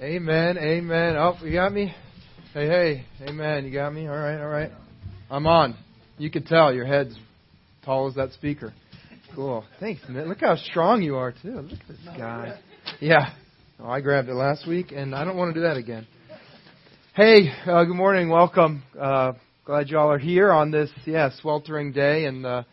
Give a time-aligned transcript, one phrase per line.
[0.00, 1.16] Amen, amen.
[1.16, 1.94] Oh, you got me?
[2.52, 3.64] Hey, hey, amen.
[3.64, 4.08] You got me?
[4.08, 4.72] All right, all right.
[5.30, 5.76] I'm on.
[6.18, 7.16] You can tell your head's
[7.84, 8.74] tall as that speaker.
[9.36, 9.64] Cool.
[9.78, 10.28] Thanks, man.
[10.28, 11.60] Look how strong you are, too.
[11.60, 12.58] Look at this guy.
[13.00, 13.34] Yeah.
[13.78, 16.08] Oh, I grabbed it last week, and I don't want to do that again.
[17.14, 18.28] Hey, uh, good morning.
[18.30, 18.82] Welcome.
[18.98, 19.34] Uh,
[19.64, 22.64] glad you all are here on this, yeah, sweltering day, and uh,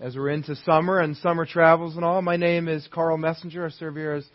[0.00, 2.20] as we're into summer and summer travels and all.
[2.20, 3.66] My name is Carl Messenger.
[3.66, 4.26] I serve here as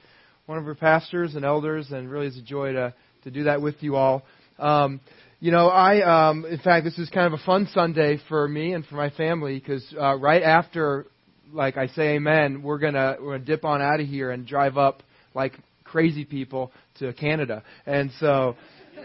[0.50, 2.92] one of our pastors and elders, and really it's a joy to
[3.24, 4.24] to do that with you all.
[4.58, 5.00] Um,
[5.40, 8.74] you know, I um, in fact this is kind of a fun Sunday for me
[8.74, 11.06] and for my family because uh, right after,
[11.54, 14.76] like I say, Amen, we're gonna we're gonna dip on out of here and drive
[14.76, 15.04] up
[15.36, 18.56] like crazy people to Canada, and so.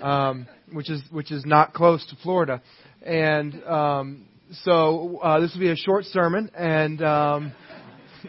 [0.02, 2.60] Um, which is which is not close to Florida,
[3.02, 4.24] and um,
[4.64, 7.52] so uh, this will be a short sermon, and um,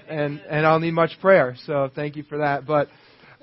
[0.08, 1.56] and and I'll need much prayer.
[1.66, 2.68] So thank you for that.
[2.68, 2.90] But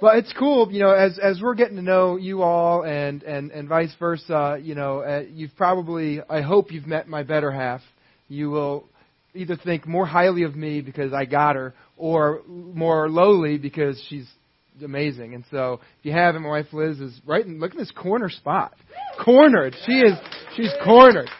[0.03, 3.53] but it's cool, you know, as as we're getting to know you all, and and
[3.53, 4.59] and vice versa.
[4.61, 7.83] You know, uh, you've probably, I hope you've met my better half.
[8.29, 8.85] You will
[9.33, 14.27] either think more highly of me because I got her, or more lowly because she's
[14.85, 15.35] amazing.
[15.35, 17.47] And so, if you haven't, my wife Liz is right.
[17.47, 18.75] In, look at this corner spot,
[19.25, 19.77] cornered.
[19.87, 20.19] She is,
[20.57, 21.31] she's cornered.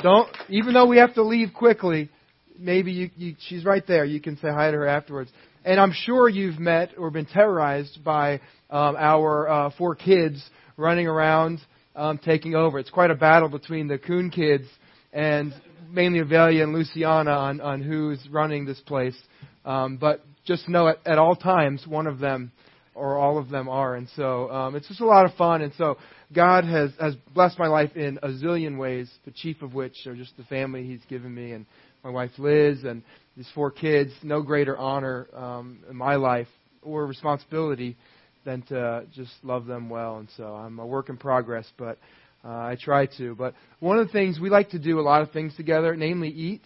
[0.00, 2.08] Don't, even though we have to leave quickly,
[2.56, 4.04] maybe you, you, she's right there.
[4.04, 5.32] You can say hi to her afterwards.
[5.66, 8.34] And I'm sure you've met or been terrorized by
[8.70, 10.40] um, our uh, four kids
[10.76, 11.58] running around
[11.96, 12.78] um, taking over.
[12.78, 14.66] It's quite a battle between the Coon kids
[15.12, 15.52] and
[15.90, 19.16] mainly Avelia and Luciana on, on who's running this place.
[19.64, 22.52] Um, but just know at, at all times, one of them
[22.94, 23.96] or all of them are.
[23.96, 25.62] And so um, it's just a lot of fun.
[25.62, 25.98] And so
[26.32, 30.14] God has, has blessed my life in a zillion ways, the chief of which are
[30.14, 31.66] just the family He's given me and
[32.04, 33.02] my wife Liz and
[33.36, 36.48] these four kids, no greater honor um, in my life
[36.82, 37.96] or responsibility
[38.44, 40.18] than to just love them well.
[40.18, 41.98] And so I'm a work in progress, but
[42.44, 43.34] uh, I try to.
[43.34, 46.28] But one of the things we like to do a lot of things together, namely
[46.28, 46.62] eat.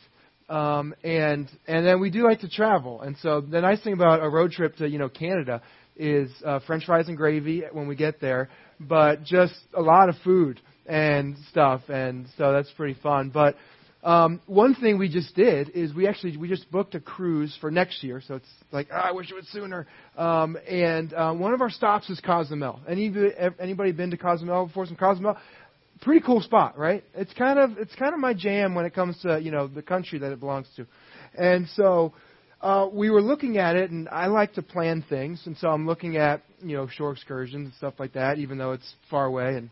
[0.49, 3.03] Um, and and then we do like to travel.
[3.03, 5.63] And so the nice thing about a road trip to you know Canada
[5.97, 8.49] is uh, French fries and gravy when we get there,
[8.81, 11.83] but just a lot of food and stuff.
[11.89, 13.31] And so that's pretty fun.
[13.33, 13.55] But
[14.03, 17.71] um, one thing we just did is we actually we just booked a cruise for
[17.71, 19.87] next year, so it's like oh, I wish it was sooner.
[20.17, 22.81] Um, and uh, one of our stops is Cozumel.
[22.89, 23.13] Any
[23.59, 24.87] anybody been to Cozumel before?
[24.87, 25.37] Some Cozumel,
[26.01, 27.05] pretty cool spot, right?
[27.15, 29.83] It's kind of it's kind of my jam when it comes to you know the
[29.83, 30.87] country that it belongs to,
[31.37, 32.15] and so.
[32.63, 35.87] Uh, we were looking at it, and I like to plan things, and so I'm
[35.87, 39.57] looking at you know shore excursions and stuff like that, even though it's far away.
[39.57, 39.71] And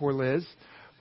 [0.00, 0.44] poor Liz,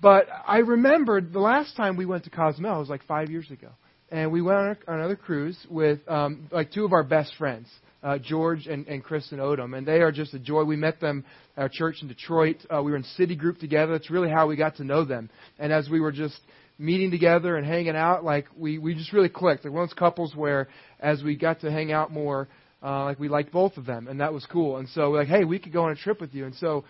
[0.01, 3.69] but I remembered the last time we went to Cozumel was like five years ago,
[4.09, 7.33] and we went on, a, on another cruise with um, like two of our best
[7.37, 7.67] friends,
[8.03, 10.63] uh, George and, and Kristen Odom, and they are just a joy.
[10.63, 11.23] We met them
[11.55, 12.57] at our church in Detroit.
[12.69, 13.91] Uh, we were in city group together.
[13.91, 15.29] That's really how we got to know them.
[15.59, 16.39] And as we were just
[16.79, 19.63] meeting together and hanging out, like we we just really clicked.
[19.65, 20.67] Like one of those couples where,
[20.99, 22.47] as we got to hang out more,
[22.81, 24.77] uh, like we liked both of them, and that was cool.
[24.77, 26.45] And so we're like, hey, we could go on a trip with you.
[26.45, 26.85] And so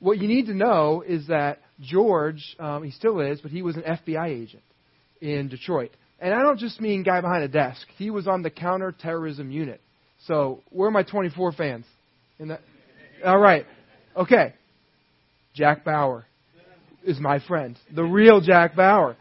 [0.00, 3.76] what you need to know is that George, um, he still is, but he was
[3.76, 4.62] an FBI agent
[5.20, 5.90] in Detroit.
[6.20, 7.86] And I don't just mean guy behind a desk.
[7.96, 9.80] He was on the counterterrorism unit.
[10.26, 11.84] So where are my 24 fans?
[12.38, 12.60] In that?
[13.24, 13.66] All right.
[14.16, 14.54] Okay.
[15.54, 16.24] Jack Bauer
[17.04, 19.16] is my friend, the real Jack Bauer.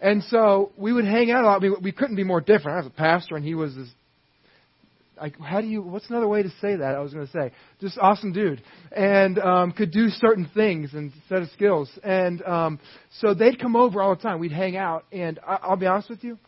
[0.00, 1.62] And so we would hang out a lot.
[1.62, 2.76] We, we couldn't be more different.
[2.76, 3.88] I was a pastor, and he was this
[5.20, 6.94] like how do you what's another way to say that?
[6.94, 8.62] I was going to say just awesome dude.
[8.92, 11.90] And um could do certain things and set of skills.
[12.02, 12.80] And um
[13.20, 14.38] so they'd come over all the time.
[14.38, 15.04] We'd hang out.
[15.12, 16.38] And I, i'll be honest with you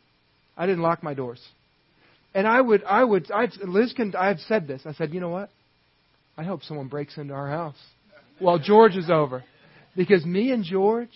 [0.56, 1.40] i didn't lock my doors.
[2.34, 4.82] And i would i would i liz can i've said this.
[4.84, 5.50] I said you know what?
[6.36, 7.78] I hope someone breaks into our house
[8.38, 9.44] while george is over.
[9.96, 11.08] Because me and george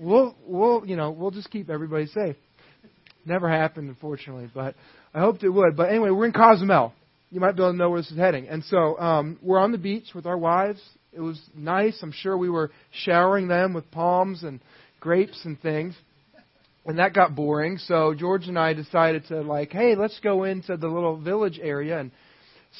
[0.00, 2.36] we'll we'll you know we'll just keep everybody safe
[3.24, 4.74] never happened unfortunately but
[5.14, 5.76] I hoped it would.
[5.76, 6.92] But anyway, we're in Cozumel.
[7.30, 8.48] You might be able to know where this is heading.
[8.48, 10.80] And so um, we're on the beach with our wives.
[11.12, 11.98] It was nice.
[12.02, 14.60] I'm sure we were showering them with palms and
[15.00, 15.94] grapes and things.
[16.84, 17.78] And that got boring.
[17.78, 21.98] So George and I decided to like, hey, let's go into the little village area
[22.00, 22.10] and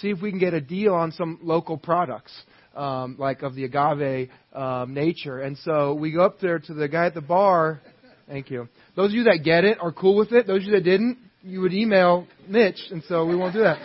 [0.01, 2.33] see if we can get a deal on some local products.
[2.75, 5.43] Um, like of the agave um, nature.
[5.43, 7.83] And so we go up there to the guy at the bar.
[8.33, 8.67] Thank you.
[8.97, 10.47] Those of you that get it are cool with it.
[10.47, 13.77] Those of you that didn't, you would email Mitch, and so we won't do that.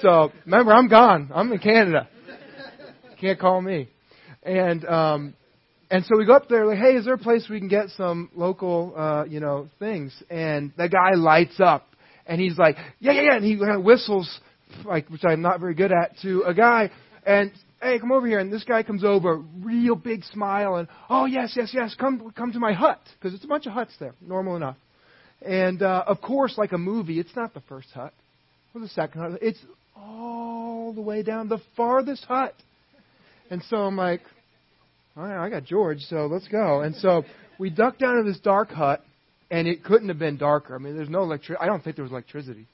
[0.00, 1.30] So remember, I'm gone.
[1.34, 2.08] I'm in Canada.
[3.20, 3.90] Can't call me.
[4.42, 5.34] And um,
[5.90, 7.90] and so we go up there like, hey, is there a place we can get
[7.90, 10.14] some local, uh, you know, things?
[10.30, 11.86] And that guy lights up,
[12.26, 14.40] and he's like, yeah, yeah, yeah, and he kind of whistles,
[14.86, 16.90] like which I'm not very good at, to a guy,
[17.26, 17.52] and
[17.82, 18.38] hey, come over here.
[18.38, 22.52] And this guy comes over, real big smile, and, oh, yes, yes, yes, come, come
[22.52, 23.00] to my hut.
[23.18, 24.76] Because it's a bunch of huts there, normal enough.
[25.44, 28.14] And, uh, of course, like a movie, it's not the first hut
[28.74, 29.38] or the second hut.
[29.42, 29.58] It's
[29.96, 32.54] all the way down the farthest hut.
[33.50, 34.22] And so I'm like,
[35.16, 36.80] all right, I got George, so let's go.
[36.80, 37.24] And so
[37.58, 39.04] we ducked down to this dark hut,
[39.50, 40.74] and it couldn't have been darker.
[40.74, 41.58] I mean, there's no electricity.
[41.60, 42.66] I don't think there was electricity.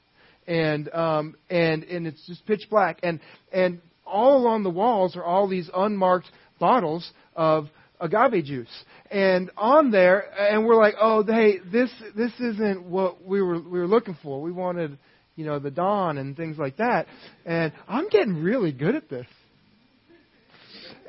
[0.47, 3.01] And, um, and, and it's just pitch black.
[3.03, 3.21] And,
[3.53, 6.29] and all along the walls are all these unmarked
[6.59, 7.69] bottles of
[8.01, 8.85] agave juice.
[9.11, 13.79] And on there, and we're like, oh, hey, this this isn't what we were we
[13.79, 14.41] were looking for.
[14.41, 14.99] We wanted,
[15.37, 17.07] you know, the dawn and things like that.
[17.47, 19.27] And I'm getting really good at this.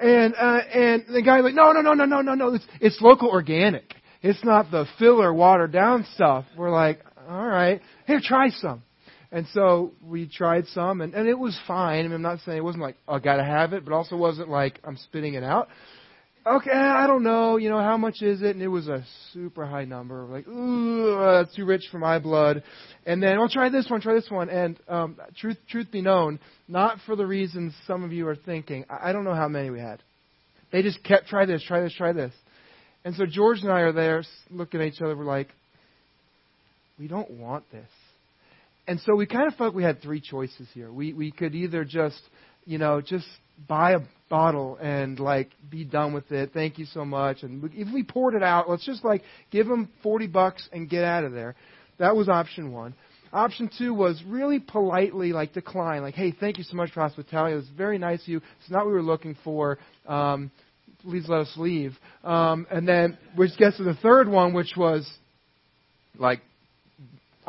[0.02, 2.54] And uh, and the guy like, no, no, no, no, no, no, no.
[2.54, 3.96] It's it's local organic.
[4.22, 6.46] It's not the filler watered down stuff.
[6.58, 7.00] We're like,
[7.30, 8.84] all right, here, try some.
[9.32, 12.00] And so we tried some, and, and it was fine.
[12.00, 13.94] I mean, I'm not saying it wasn't like, oh, I got to have it, but
[13.94, 15.68] also wasn't like I'm spitting it out.
[16.48, 18.56] Okay, I don't know, you know, how much is it?
[18.56, 20.24] And it was a super high number.
[20.24, 22.64] Like, ooh, that's too rich for my blood.
[23.06, 24.50] And then, well, try this one, try this one.
[24.50, 28.86] And um, truth, truth be known, not for the reasons some of you are thinking.
[28.90, 30.02] I, I don't know how many we had.
[30.72, 32.34] They just kept, try this, try this, try this.
[33.06, 35.16] And so George and I are there looking at each other.
[35.16, 35.50] We're like,
[36.98, 37.88] we don't want this
[38.90, 40.92] and so we kind of felt we had three choices here.
[40.92, 42.20] We we could either just,
[42.66, 43.28] you know, just
[43.68, 44.00] buy a
[44.32, 46.52] bottle and like be done with it.
[46.56, 47.44] Thank you so much.
[47.44, 49.22] And if we poured it out, let's just like
[49.52, 51.56] give them 40 bucks and get out of there.
[52.00, 52.96] That was option 1.
[53.32, 57.54] Option 2 was really politely like decline, like, "Hey, thank you so much for hospitality.
[57.54, 58.38] It was very nice of you.
[58.60, 59.78] It's not what we were looking for.
[60.08, 60.50] Um,
[61.04, 65.08] please let us leave." Um, and then which gets to the third one, which was
[66.18, 66.42] like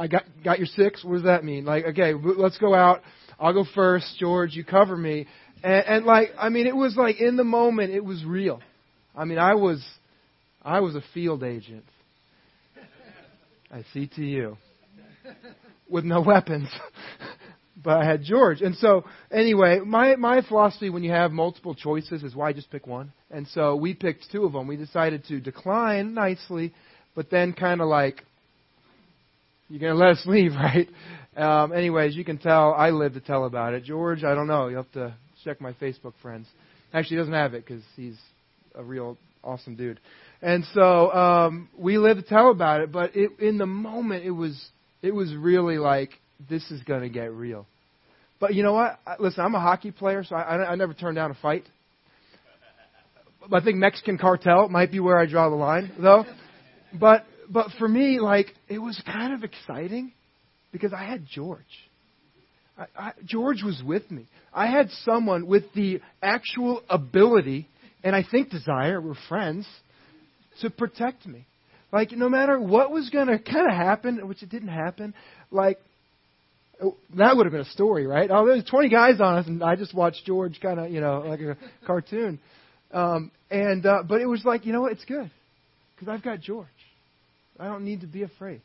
[0.00, 1.04] I got got your six.
[1.04, 1.66] What does that mean?
[1.66, 3.02] Like, okay, let's go out.
[3.38, 4.16] I'll go first.
[4.18, 5.26] George, you cover me.
[5.62, 8.62] And, and like, I mean, it was like in the moment, it was real.
[9.14, 9.84] I mean, I was,
[10.62, 11.84] I was a field agent.
[13.70, 14.56] I see to you
[15.90, 16.68] with no weapons.
[17.84, 18.62] but I had George.
[18.62, 22.86] And so, anyway, my my philosophy when you have multiple choices is why just pick
[22.86, 23.12] one.
[23.30, 24.66] And so we picked two of them.
[24.66, 26.72] We decided to decline nicely,
[27.14, 28.24] but then kind of like
[29.70, 30.88] you're going to let us leave, right?
[31.36, 33.84] Um, anyways, you can tell I live to tell about it.
[33.84, 34.68] George, I don't know.
[34.68, 35.14] You'll have to
[35.44, 36.46] check my Facebook friends.
[36.92, 38.18] Actually, he doesn't have it because he's
[38.74, 40.00] a real awesome dude.
[40.42, 42.90] And so um, we live to tell about it.
[42.90, 44.60] But it, in the moment, it was
[45.02, 46.10] it was really like
[46.48, 47.66] this is going to get real.
[48.40, 48.98] But you know what?
[49.18, 51.64] Listen, I'm a hockey player, so I, I, I never turn down a fight.
[53.52, 56.24] I think Mexican cartel might be where I draw the line, though.
[56.98, 60.12] But but for me, like, it was kind of exciting
[60.72, 61.60] because I had George.
[62.78, 64.26] I, I, George was with me.
[64.54, 67.68] I had someone with the actual ability,
[68.04, 69.66] and I think desire, we're friends,
[70.60, 71.44] to protect me.
[71.92, 75.12] Like, no matter what was going to kind of happen, which it didn't happen,
[75.50, 75.78] like,
[76.80, 78.30] oh, that would have been a story, right?
[78.30, 81.24] Oh, there's 20 guys on us, and I just watched George kind of, you know,
[81.26, 82.38] like a cartoon.
[82.92, 84.92] Um, and uh, but it was like, you know what?
[84.92, 85.30] It's good
[85.94, 86.66] because I've got George.
[87.60, 88.62] I don't need to be afraid.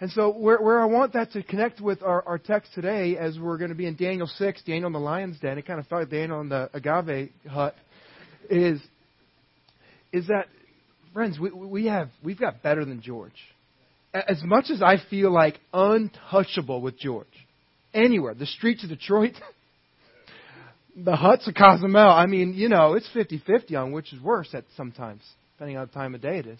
[0.00, 3.38] And so, where, where I want that to connect with our, our text today, as
[3.38, 5.86] we're going to be in Daniel 6, Daniel in the lion's den, it kind of
[5.86, 7.76] felt like Daniel in the agave hut,
[8.50, 8.80] is,
[10.12, 10.46] is that,
[11.14, 13.30] friends, we, we have, we've got better than George.
[14.12, 17.28] As much as I feel like untouchable with George,
[17.94, 19.34] anywhere, the streets of Detroit,
[20.96, 24.48] the huts of Cozumel, I mean, you know, it's 50 50 on which is worse
[24.52, 25.22] at sometimes,
[25.54, 26.58] depending on the time of day it is.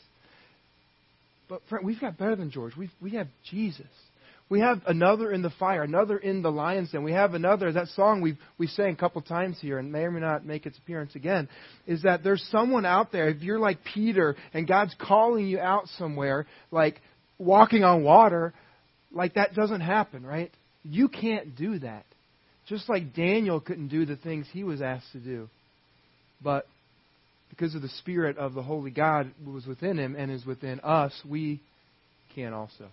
[1.49, 2.77] But friend, we've got better than George.
[2.77, 3.87] we we have Jesus.
[4.49, 7.05] We have another in the fire, another in the lion's den.
[7.05, 7.73] We have another.
[7.73, 10.67] That song we've we sang a couple times here, and may or may not make
[10.67, 11.49] its appearance again.
[11.87, 13.29] Is that there's someone out there?
[13.29, 17.01] If you're like Peter and God's calling you out somewhere, like
[17.39, 18.53] walking on water,
[19.11, 20.51] like that doesn't happen, right?
[20.83, 22.05] You can't do that.
[22.67, 25.49] Just like Daniel couldn't do the things he was asked to do.
[26.43, 26.67] But
[27.55, 31.13] because of the Spirit of the Holy God was within him and is within us,
[31.29, 31.61] we
[32.35, 32.87] can also.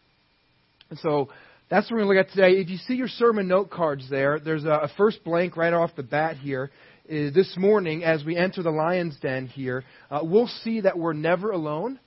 [0.89, 1.29] And so
[1.69, 2.59] that's what we're going to look at today.
[2.59, 5.91] If you see your sermon note cards there, there's a, a first blank right off
[5.95, 6.71] the bat here.
[7.09, 11.13] Uh, this morning, as we enter the lion's den here, uh, we'll see that we're
[11.13, 11.97] never alone,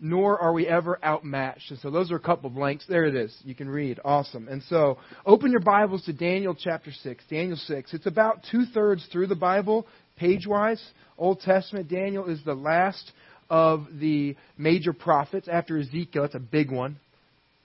[0.00, 1.70] nor are we ever outmatched.
[1.70, 2.86] And so those are a couple blanks.
[2.88, 3.36] There it is.
[3.44, 4.00] You can read.
[4.06, 4.48] Awesome.
[4.48, 4.96] And so
[5.26, 7.24] open your Bibles to Daniel chapter 6.
[7.28, 7.92] Daniel 6.
[7.92, 9.86] It's about two thirds through the Bible
[10.18, 10.82] page wise.
[11.16, 13.12] Old Testament, Daniel is the last
[13.50, 16.22] of the major prophets after Ezekiel.
[16.22, 16.98] That's a big one.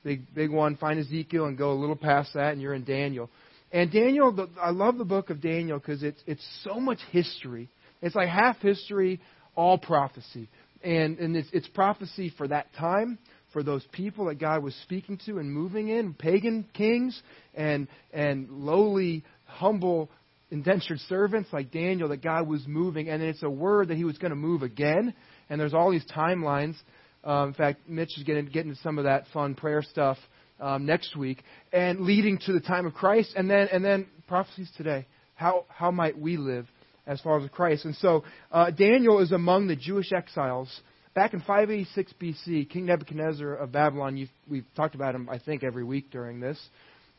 [0.03, 0.75] Big, big one.
[0.75, 3.29] Find Ezekiel and go a little past that, and you're in Daniel.
[3.71, 7.69] And Daniel, the, I love the book of Daniel because it's it's so much history.
[8.01, 9.19] It's like half history,
[9.55, 10.47] all prophecy,
[10.83, 13.17] and and it's, it's prophecy for that time,
[13.51, 17.19] for those people that God was speaking to and moving in, pagan kings
[17.55, 20.09] and and lowly, humble,
[20.53, 24.17] indentured servants like Daniel that God was moving, and it's a word that He was
[24.17, 25.13] going to move again.
[25.49, 26.75] And there's all these timelines.
[27.23, 30.17] Um, in fact, Mitch is getting getting into some of that fun prayer stuff
[30.59, 31.43] um, next week,
[31.73, 35.05] and leading to the time of Christ, and then and then prophecies today.
[35.35, 36.67] How how might we live
[37.05, 37.85] as far as Christ?
[37.85, 40.69] And so uh, Daniel is among the Jewish exiles
[41.13, 42.69] back in 586 BC.
[42.69, 44.17] King Nebuchadnezzar of Babylon.
[44.17, 46.59] You've, we've talked about him, I think, every week during this.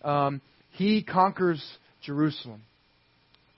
[0.03, 1.63] Um, he conquers
[2.03, 2.63] Jerusalem,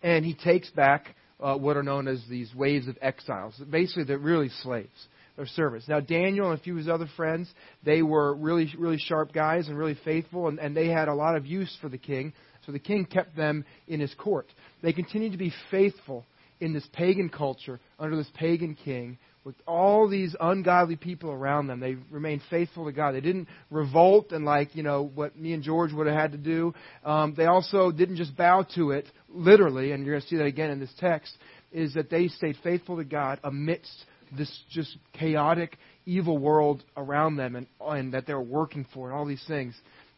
[0.02, 3.54] and he takes back uh, what are known as these waves of exiles.
[3.70, 5.84] Basically, they're really slaves their service.
[5.86, 7.52] Now, Daniel and a few of his other friends,
[7.84, 11.36] they were really, really sharp guys and really faithful, and, and they had a lot
[11.36, 12.32] of use for the king.
[12.64, 14.46] So the king kept them in his court.
[14.82, 16.24] They continued to be faithful
[16.60, 21.78] in this pagan culture under this pagan king with all these ungodly people around them.
[21.78, 23.12] They remained faithful to God.
[23.12, 26.38] They didn't revolt and like, you know, what me and George would have had to
[26.38, 26.74] do.
[27.04, 30.46] Um, they also didn't just bow to it literally, and you're going to see that
[30.46, 31.32] again in this text,
[31.70, 33.94] is that they stayed faithful to God amidst
[34.36, 39.26] this just chaotic, evil world around them and, and that they're working for and all
[39.26, 39.76] these things.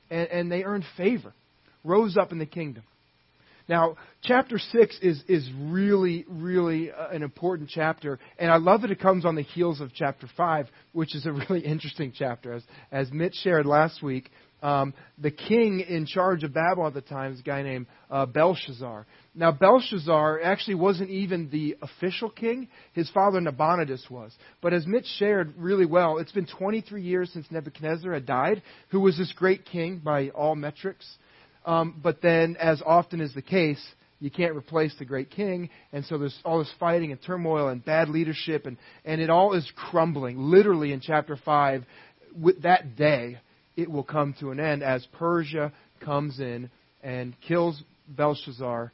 [0.08, 1.34] And, and they earned favor,
[1.84, 2.82] rose up in the kingdom.
[3.68, 8.90] Now, chapter 6 is, is really, really uh, an important chapter, and I love that
[8.90, 12.54] it comes on the heels of chapter 5, which is a really interesting chapter.
[12.54, 14.30] As, as Mitch shared last week,
[14.62, 18.26] um, the king in charge of Babylon at the time is a guy named uh,
[18.26, 19.06] Belshazzar.
[19.34, 22.68] Now, Belshazzar actually wasn't even the official king.
[22.92, 24.34] His father Nabonidus was.
[24.60, 29.00] But as Mitch shared really well, it's been 23 years since Nebuchadnezzar had died, who
[29.00, 31.06] was this great king by all metrics.
[31.68, 33.84] Um, but then, as often is the case,
[34.20, 37.84] you can't replace the great king, and so there's all this fighting and turmoil and
[37.84, 40.38] bad leadership, and, and it all is crumbling.
[40.38, 41.84] Literally in chapter 5,
[42.40, 43.36] with that day,
[43.76, 45.70] it will come to an end as Persia
[46.02, 46.70] comes in
[47.02, 48.90] and kills Belshazzar,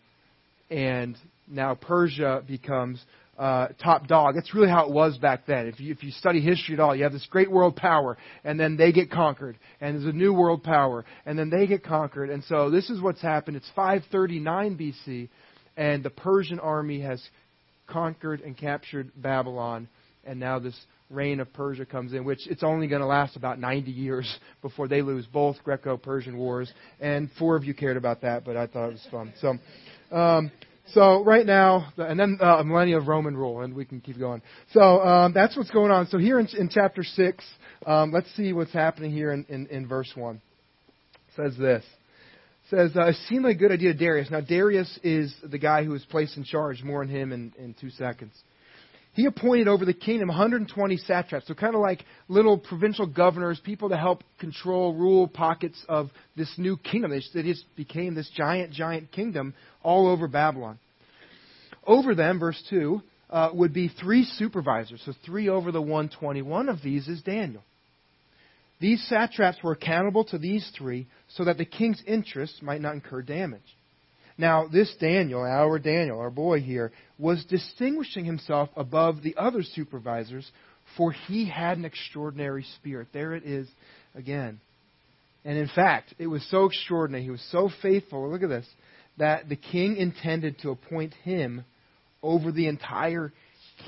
[0.69, 1.17] and
[1.47, 3.01] now Persia becomes
[3.39, 4.35] uh, top dog.
[4.35, 5.67] That's really how it was back then.
[5.67, 8.59] If you, if you study history at all, you have this great world power, and
[8.59, 12.31] then they get conquered, and there's a new world power, and then they get conquered.
[12.31, 13.57] And so this is what's happened.
[13.57, 15.29] It's 539 BC,
[15.77, 17.23] and the Persian army has
[17.87, 19.89] conquered and captured Babylon,
[20.25, 20.79] and now this
[21.11, 24.89] reign of Persia comes in, which it's only going to last about 90 years before
[24.89, 26.73] they lose both Greco-Persian wars.
[27.01, 29.33] And four of you cared about that, but I thought it was fun.
[29.41, 30.51] So, um,
[30.89, 34.19] so right now, and then uh, a millennium of Roman rule, and we can keep
[34.19, 34.43] going.
[34.73, 36.07] So um, that's what's going on.
[36.09, 37.45] So here in, in chapter six,
[37.87, 40.43] um, let's see what's happening here in, in, in verse one.
[41.29, 41.85] It says this.
[41.85, 44.31] It says, uh, it seemed like a good idea to Darius.
[44.31, 46.83] Now, Darius is the guy who was placed in charge.
[46.83, 48.33] More on him in, in two seconds
[49.15, 53.89] he appointed over the kingdom 120 satraps, so kind of like little provincial governors, people
[53.91, 57.13] to help control, rule pockets of this new kingdom.
[57.13, 59.55] It just became this giant, giant kingdom
[59.85, 60.81] all over Babylon.
[61.87, 66.43] Over them, verse 2, uh, would be three supervisors, so three over the 120.
[66.43, 67.63] One of these is Daniel.
[68.81, 73.23] These satraps were accountable to these three so that the king's interests might not incur
[73.23, 73.63] damage.
[74.37, 80.51] Now, this Daniel, our Daniel, our boy here, was distinguishing himself above the other supervisors,
[80.97, 83.09] for he had an extraordinary spirit.
[83.13, 83.69] There it is
[84.15, 84.61] again.
[85.45, 88.67] And in fact, it was so extraordinary, he was so faithful, look at this,
[89.19, 91.65] that the king intended to appoint him
[92.23, 93.33] over the entire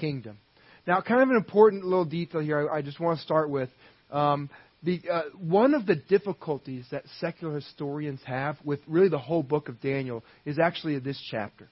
[0.01, 0.39] kingdom.
[0.87, 3.71] Now, kind of an important little detail here I, I just want to start with.
[4.11, 4.51] Um,
[4.87, 9.69] the, uh, one of the difficulties that secular historians have with really the whole book
[9.69, 11.69] of Daniel is actually this chapter.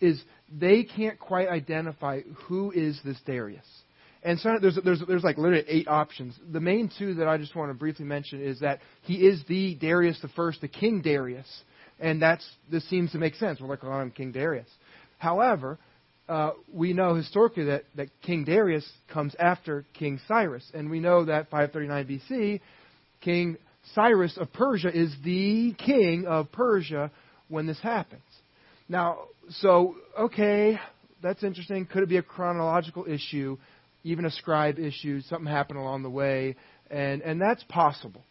[0.00, 0.20] Is
[0.52, 3.64] they can't quite identify who is this Darius.
[4.22, 6.34] And so there's, there's, there's like literally eight options.
[6.52, 9.76] The main two that I just want to briefly mention is that he is the
[9.76, 11.46] Darius the first, the King Darius.
[12.00, 13.60] And that's, this seems to make sense.
[13.60, 14.68] We're like, calling him King Darius.
[15.18, 15.78] However,
[16.28, 20.68] uh, we know historically that, that King Darius comes after King Cyrus.
[20.74, 22.60] And we know that 539 BC,
[23.20, 23.56] King
[23.94, 27.10] Cyrus of Persia is the king of Persia
[27.48, 28.22] when this happens.
[28.88, 29.18] Now,
[29.50, 30.78] so, okay,
[31.22, 31.86] that's interesting.
[31.86, 33.56] Could it be a chronological issue,
[34.02, 35.20] even a scribe issue?
[35.22, 36.56] Something happened along the way,
[36.90, 38.22] and, and that's possible.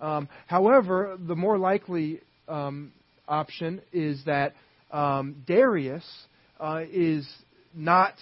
[0.00, 2.92] Um, however, the more likely um,
[3.28, 4.54] option is that
[4.90, 6.04] um, Darius
[6.64, 7.28] uh, is
[7.74, 8.14] not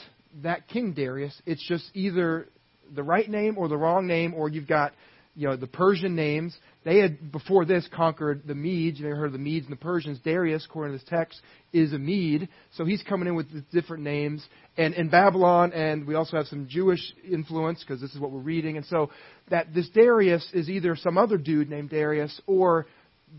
[0.43, 1.41] that King Darius.
[1.47, 2.49] It's just either
[2.93, 4.93] the right name or the wrong name, or you've got
[5.35, 6.57] you know, the Persian names.
[6.85, 8.99] They had, before this, conquered the Medes.
[8.99, 10.19] You heard of the Medes and the Persians.
[10.25, 11.41] Darius, according to this text,
[11.73, 12.49] is a Mede.
[12.75, 14.45] So he's coming in with different names.
[14.77, 18.41] And in Babylon, and we also have some Jewish influence, because this is what we're
[18.41, 18.77] reading.
[18.77, 19.11] And so
[19.51, 22.87] that this Darius is either some other dude named Darius, or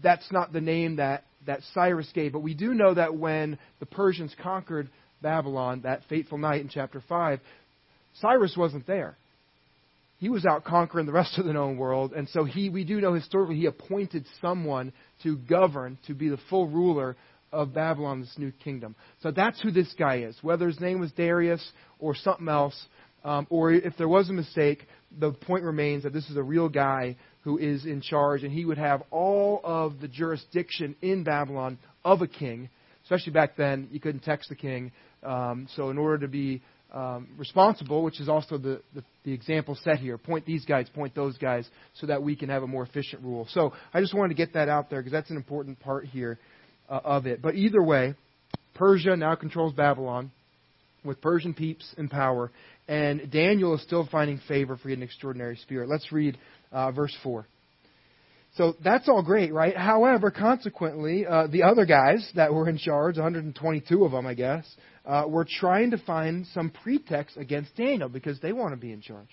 [0.01, 2.33] that's not the name that, that Cyrus gave.
[2.33, 4.89] But we do know that when the Persians conquered
[5.21, 7.39] Babylon, that fateful night in chapter 5,
[8.19, 9.17] Cyrus wasn't there
[10.23, 13.01] he was out conquering the rest of the known world, and so he we do
[13.01, 17.17] know historically he appointed someone to govern, to be the full ruler
[17.51, 18.95] of Babylon, this new kingdom.
[19.21, 20.37] So that's who this guy is.
[20.41, 21.61] Whether his name was Darius
[21.99, 22.85] or something else,
[23.25, 24.87] um, or if there was a mistake,
[25.19, 28.65] the point remains that this is a real guy who is in charge, and he
[28.65, 32.69] would have all of the jurisdiction in Babylon of a king.
[33.03, 34.91] Especially back then, you couldn't text the king.
[35.23, 36.61] Um, so in order to be
[36.93, 40.17] um, responsible, which is also the, the, the, example set here.
[40.17, 43.47] Point these guys, point those guys, so that we can have a more efficient rule.
[43.49, 46.37] So I just wanted to get that out there because that's an important part here
[46.87, 47.41] uh, of it.
[47.41, 48.13] But either way,
[48.75, 50.31] Persia now controls Babylon
[51.03, 52.51] with Persian peeps in power,
[52.87, 55.89] and Daniel is still finding favor for an extraordinary spirit.
[55.89, 56.37] Let's read
[56.73, 57.47] uh, verse 4.
[58.55, 59.75] So that's all great, right?
[59.75, 64.65] However, consequently, uh, the other guys that were in charge, 122 of them, I guess,
[65.05, 69.01] uh, were trying to find some pretext against Daniel because they want to be in
[69.01, 69.29] charge.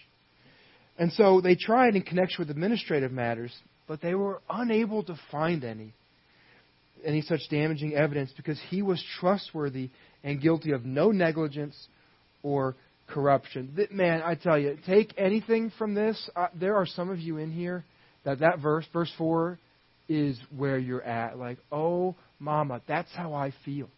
[0.98, 3.52] And so they tried in connection with administrative matters,
[3.86, 5.92] but they were unable to find any
[7.02, 9.88] any such damaging evidence because he was trustworthy
[10.22, 11.74] and guilty of no negligence
[12.42, 12.76] or
[13.10, 13.88] corruption.
[13.90, 16.30] Man, I tell you, take anything from this.
[16.34, 17.84] Uh, there are some of you in here
[18.24, 19.58] that that verse, verse 4,
[20.08, 21.38] is where you're at.
[21.38, 23.88] Like, oh, mama, that's how I feel.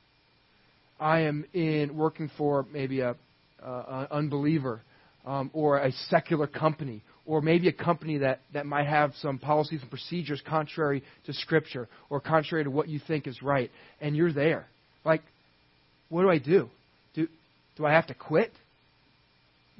[1.01, 3.17] I am in working for maybe a,
[3.65, 4.81] uh, an unbeliever
[5.25, 9.81] um, or a secular company or maybe a company that, that might have some policies
[9.81, 14.33] and procedures contrary to Scripture or contrary to what you think is right, and you're
[14.33, 14.67] there.
[15.05, 15.23] Like,
[16.09, 16.69] what do I do?
[17.15, 17.29] Do,
[17.77, 18.53] do I have to quit?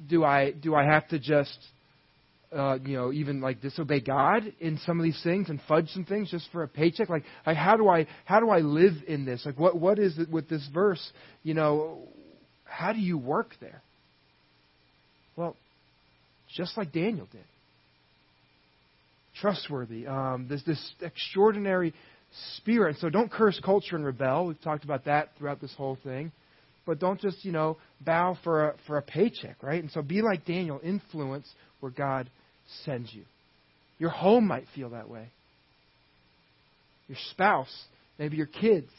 [0.07, 1.57] Do I, do I have to just
[2.55, 6.05] uh, you know, even like disobey God in some of these things and fudge some
[6.05, 7.09] things just for a paycheck?
[7.09, 9.45] Like, like how do I how do I live in this?
[9.45, 11.01] Like, what what is it with this verse?
[11.41, 11.99] You know,
[12.65, 13.81] how do you work there?
[15.35, 15.55] Well,
[16.55, 17.41] just like Daniel did,
[19.41, 20.05] trustworthy.
[20.05, 21.93] Um, there's this extraordinary
[22.57, 22.97] spirit.
[22.99, 24.45] So don't curse culture and rebel.
[24.45, 26.31] We've talked about that throughout this whole thing.
[26.85, 29.81] But don't just, you know, bow for a, for a paycheck, right?
[29.81, 31.47] And so be like Daniel, influence
[31.79, 32.29] where God
[32.85, 33.23] sends you.
[33.99, 35.27] Your home might feel that way.
[37.07, 37.73] Your spouse,
[38.17, 38.89] maybe your kids.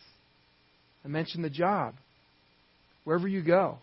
[1.05, 1.95] I mentioned the job.
[3.05, 3.79] Wherever you go.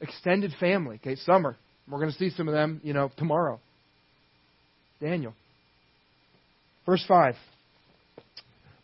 [0.00, 0.96] Extended family.
[0.96, 1.56] Okay, summer.
[1.88, 3.60] We're going to see some of them, you know, tomorrow.
[5.00, 5.34] Daniel.
[6.86, 7.34] Verse 5.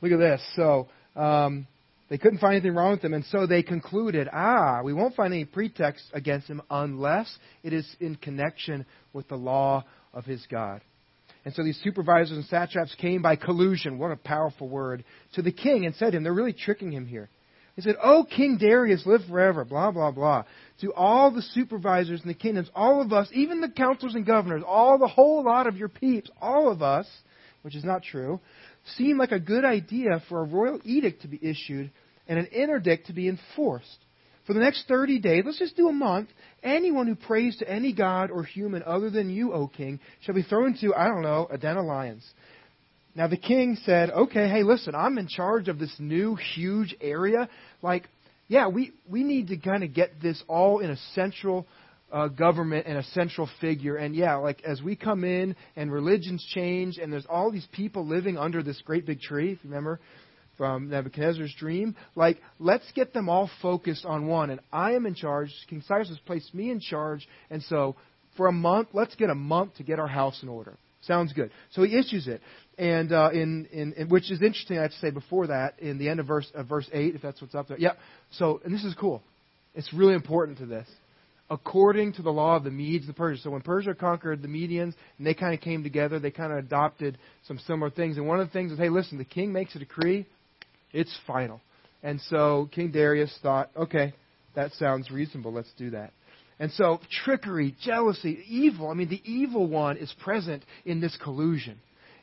[0.02, 0.40] Look at this.
[0.56, 1.66] So, um,
[2.10, 5.32] they couldn't find anything wrong with him, and so they concluded, ah, we won't find
[5.32, 10.80] any pretext against him unless it is in connection with the law of his God.
[11.44, 15.52] And so these supervisors and satraps came by collusion, what a powerful word, to the
[15.52, 17.30] king and said to him, they're really tricking him here.
[17.76, 20.44] They said, Oh, King Darius, live forever, blah, blah, blah.
[20.80, 24.64] To all the supervisors in the kingdoms, all of us, even the counselors and governors,
[24.66, 27.06] all the whole lot of your peeps, all of us,
[27.62, 28.40] which is not true,
[28.96, 31.90] seem like a good idea for a royal edict to be issued
[32.30, 33.98] and an interdict to be enforced.
[34.46, 36.28] For the next 30 days, let's just do a month,
[36.62, 40.44] anyone who prays to any god or human other than you, O king, shall be
[40.44, 42.24] thrown into, I don't know, a den of lions.
[43.16, 47.48] Now the king said, okay, hey, listen, I'm in charge of this new huge area.
[47.82, 48.08] Like,
[48.46, 51.66] yeah, we, we need to kind of get this all in a central
[52.12, 53.96] uh, government and a central figure.
[53.96, 58.06] And yeah, like as we come in and religions change and there's all these people
[58.06, 59.98] living under this great big tree, if you remember
[60.60, 64.50] from Nebuchadnezzar's dream, like let's get them all focused on one.
[64.50, 65.50] And I am in charge.
[65.70, 67.26] King Cyrus has placed me in charge.
[67.48, 67.96] And so
[68.36, 70.76] for a month, let's get a month to get our house in order.
[71.00, 71.50] Sounds good.
[71.70, 72.42] So he issues it,
[72.76, 74.76] and uh, in, in, in which is interesting.
[74.76, 77.22] I have to say before that, in the end of verse of verse eight, if
[77.22, 77.78] that's what's up there.
[77.78, 77.96] Yep.
[78.32, 79.22] So and this is cool.
[79.74, 80.86] It's really important to this
[81.50, 83.42] according to the law of the Medes and the Persians.
[83.42, 86.58] So when Persia conquered the Medians and they kind of came together, they kind of
[86.58, 87.18] adopted
[87.48, 88.16] some similar things.
[88.16, 90.26] And one of the things is, hey, listen, the king makes a decree,
[90.92, 91.61] it's final.
[92.03, 94.14] And so King Darius thought, okay,
[94.55, 95.53] that sounds reasonable.
[95.53, 96.12] Let's do that.
[96.59, 98.90] And so trickery, jealousy, evil.
[98.90, 101.79] I mean, the evil one is present in this collusion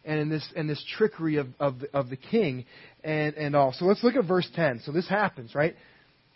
[0.06, 2.66] and in this and this trickery of of the, of the king
[3.04, 3.74] and and all.
[3.74, 4.82] So let's look at verse 10.
[4.86, 5.76] So this happens, right?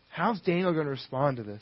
[0.10, 1.62] How's Daniel going to respond to this?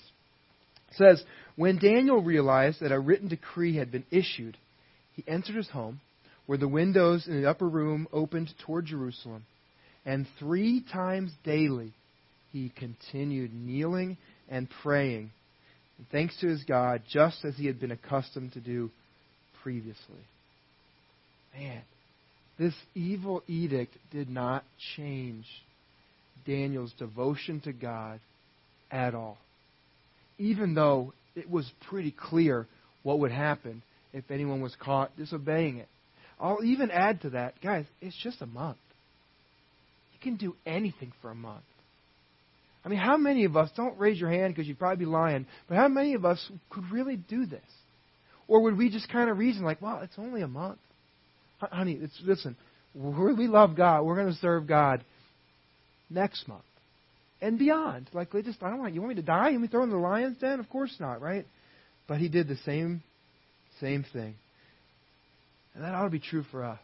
[0.90, 1.24] It says,
[1.56, 4.58] When Daniel realized that a written decree had been issued,
[5.14, 6.02] he entered his home,
[6.48, 9.46] where the windows in the upper room opened toward Jerusalem.
[10.06, 11.94] And three times daily
[12.52, 14.18] he continued kneeling
[14.50, 15.32] and praying,
[15.98, 18.90] and thanks to his God, just as he had been accustomed to do
[19.62, 20.26] previously.
[21.58, 21.82] Man,
[22.58, 24.64] this evil edict did not
[24.96, 25.46] change
[26.46, 28.20] Daniel's devotion to God
[28.92, 29.38] at all.
[30.38, 32.66] Even though it was pretty clear
[33.04, 33.82] what would happen
[34.14, 35.88] if anyone was caught disobeying it.
[36.40, 38.78] I'll even add to that, guys, it's just a month.
[40.22, 41.64] Can do anything for a month.
[42.84, 45.46] I mean, how many of us, don't raise your hand because you'd probably be lying,
[45.68, 47.62] but how many of us could really do this?
[48.48, 50.80] Or would we just kind of reason like, well, it's only a month?
[51.60, 52.56] Honey, listen,
[52.96, 54.04] we love God.
[54.04, 55.04] We're going to serve God
[56.10, 56.64] next month
[57.42, 58.10] and beyond.
[58.14, 59.50] Like, they just, I don't want, you want me to die?
[59.50, 60.60] You want me to throw in the lion's den?
[60.60, 61.46] Of course not, right?
[62.08, 63.04] But he did the same,
[63.80, 64.36] same thing.
[65.76, 66.80] And that ought to be true for us.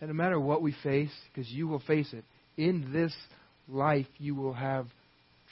[0.00, 2.24] That no matter what we face, because you will face it,
[2.60, 3.14] in this
[3.68, 4.86] life you will have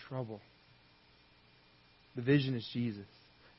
[0.08, 0.40] trouble.
[2.16, 3.06] The vision is Jesus.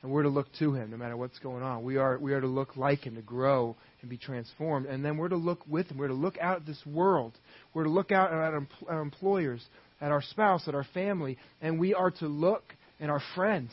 [0.02, 1.84] And we're to look to him no matter what's going on.
[1.84, 4.86] We are, we are to look like him, to grow and be transformed.
[4.86, 5.98] And then we're to look with him.
[5.98, 7.34] We're to look out at this world.
[7.74, 9.66] We're to look out at our employers,
[10.00, 11.38] at our spouse, at our family.
[11.62, 12.64] And we are to look
[13.02, 13.72] at our friends.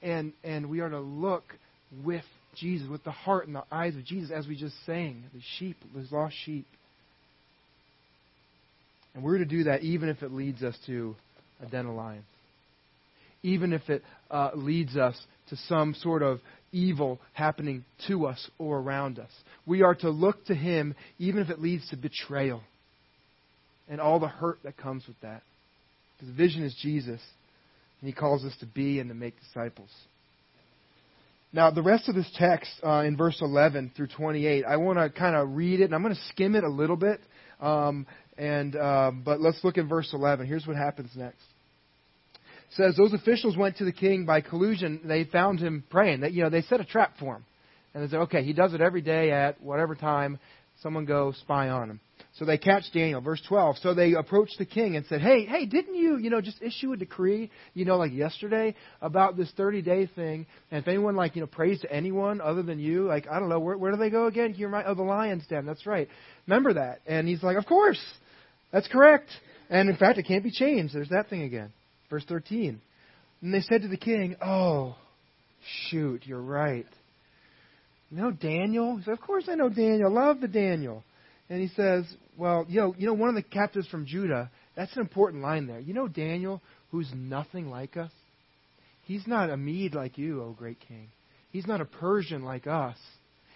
[0.00, 1.44] And, and we are to look
[2.04, 2.24] with
[2.56, 5.76] Jesus, with the heart and the eyes of Jesus, as we just sang, the sheep,
[5.94, 6.66] the lost sheep.
[9.14, 11.16] And we're to do that even if it leads us to
[11.62, 12.24] a den of lions.
[13.42, 15.18] Even if it uh, leads us
[15.48, 16.40] to some sort of
[16.72, 19.30] evil happening to us or around us.
[19.66, 22.62] We are to look to Him even if it leads to betrayal
[23.88, 25.42] and all the hurt that comes with that.
[26.16, 27.20] Because the vision is Jesus,
[28.00, 29.90] and He calls us to be and to make disciples.
[31.52, 35.10] Now, the rest of this text uh, in verse 11 through 28, I want to
[35.10, 37.20] kind of read it, and I'm going to skim it a little bit.
[37.60, 38.06] Um,
[38.40, 40.46] and uh, but let's look in verse 11.
[40.46, 41.36] Here's what happens next.
[42.70, 45.00] It says those officials went to the king by collusion.
[45.04, 46.20] They found him praying.
[46.20, 47.44] That you know they set a trap for him,
[47.92, 50.38] and they said, okay, he does it every day at whatever time.
[50.82, 52.00] Someone go spy on him.
[52.36, 53.78] So they catch Daniel, verse 12.
[53.78, 56.92] So they approached the king and said, Hey, hey, didn't you, you know, just issue
[56.92, 60.46] a decree, you know, like yesterday about this 30 day thing?
[60.70, 63.50] And if anyone, like, you know, prays to anyone other than you, like, I don't
[63.50, 64.54] know, where, where do they go again?
[64.56, 65.66] You're right, oh, the lion's den.
[65.66, 66.08] That's right.
[66.46, 67.00] Remember that.
[67.06, 68.00] And he's like, Of course.
[68.72, 69.28] That's correct.
[69.68, 70.94] And in fact, it can't be changed.
[70.94, 71.72] There's that thing again.
[72.08, 72.80] Verse 13.
[73.42, 74.96] And they said to the king, Oh,
[75.88, 76.86] shoot, you're right.
[78.10, 78.96] You know Daniel?
[78.96, 80.18] He said, Of course I know Daniel.
[80.18, 81.04] I Love the Daniel.
[81.48, 82.04] And he says,
[82.36, 85.66] Well, you know, you know, one of the captives from Judah, that's an important line
[85.66, 85.80] there.
[85.80, 88.10] You know Daniel, who's nothing like us?
[89.04, 91.08] He's not a Mede like you, O great king.
[91.50, 92.96] He's not a Persian like us.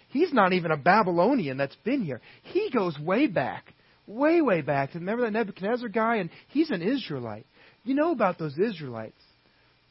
[0.09, 2.21] He's not even a Babylonian that's been here.
[2.43, 3.73] He goes way back,
[4.07, 4.93] way, way back.
[4.93, 6.17] Remember that Nebuchadnezzar guy?
[6.17, 7.45] And he's an Israelite.
[7.83, 9.13] You know about those Israelites.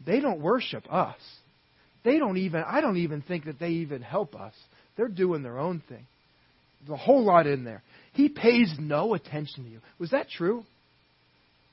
[0.05, 1.18] They don't worship us.
[2.05, 4.53] They don't even, I don't even think that they even help us.
[4.96, 6.07] They're doing their own thing.
[6.81, 7.83] There's a whole lot in there.
[8.12, 9.81] He pays no attention to you.
[9.98, 10.64] Was that true?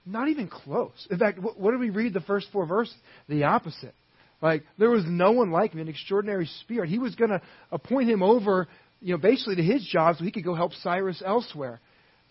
[0.05, 1.07] Not even close.
[1.11, 2.95] In fact, what did we read the first four verses?
[3.27, 3.93] The opposite.
[4.41, 6.89] Like, there was no one like me, an extraordinary spirit.
[6.89, 8.67] He was going to appoint him over,
[9.01, 11.79] you know, basically to his job so he could go help Cyrus elsewhere.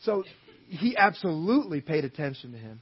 [0.05, 0.25] So
[0.69, 2.81] he absolutely paid attention to him.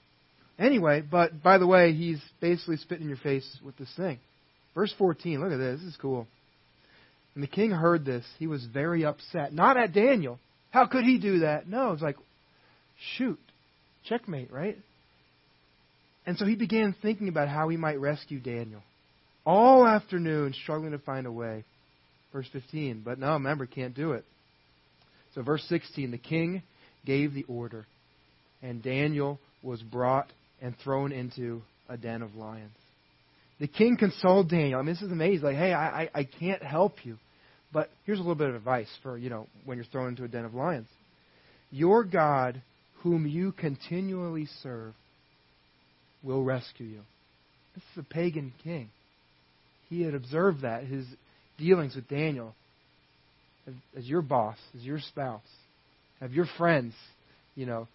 [0.58, 4.18] Anyway, but by the way, he's basically spitting in your face with this thing.
[4.74, 5.80] Verse 14, look at this.
[5.80, 6.26] This is cool.
[7.34, 8.24] And the king heard this.
[8.38, 9.52] He was very upset.
[9.52, 10.38] Not at Daniel.
[10.70, 11.68] How could he do that?
[11.68, 12.16] No, it's like,
[13.16, 13.38] shoot,
[14.04, 14.76] checkmate, right?
[16.26, 18.82] And so he began thinking about how he might rescue Daniel.
[19.46, 21.64] All afternoon, struggling to find a way.
[22.32, 23.02] Verse 15.
[23.04, 24.24] But no, remember, can't do it.
[25.34, 26.62] So, verse 16 the king
[27.04, 27.86] gave the order,
[28.62, 30.28] and Daniel was brought
[30.60, 32.72] and thrown into a den of lions.
[33.60, 34.78] The king consoled Daniel.
[34.78, 35.44] I mean, this is amazing.
[35.44, 37.18] Like, hey, I, I, I can't help you.
[37.72, 40.28] But here's a little bit of advice for, you know, when you're thrown into a
[40.28, 40.86] den of lions.
[41.70, 42.62] Your God,
[43.02, 44.94] whom you continually serve,
[46.22, 47.00] will rescue you.
[47.74, 48.90] This is a pagan king.
[49.88, 51.04] He had observed that, his
[51.58, 52.54] dealings with Daniel,
[53.66, 55.42] as, as your boss, as your spouse,
[56.20, 56.94] have your friends,
[57.54, 57.88] you know.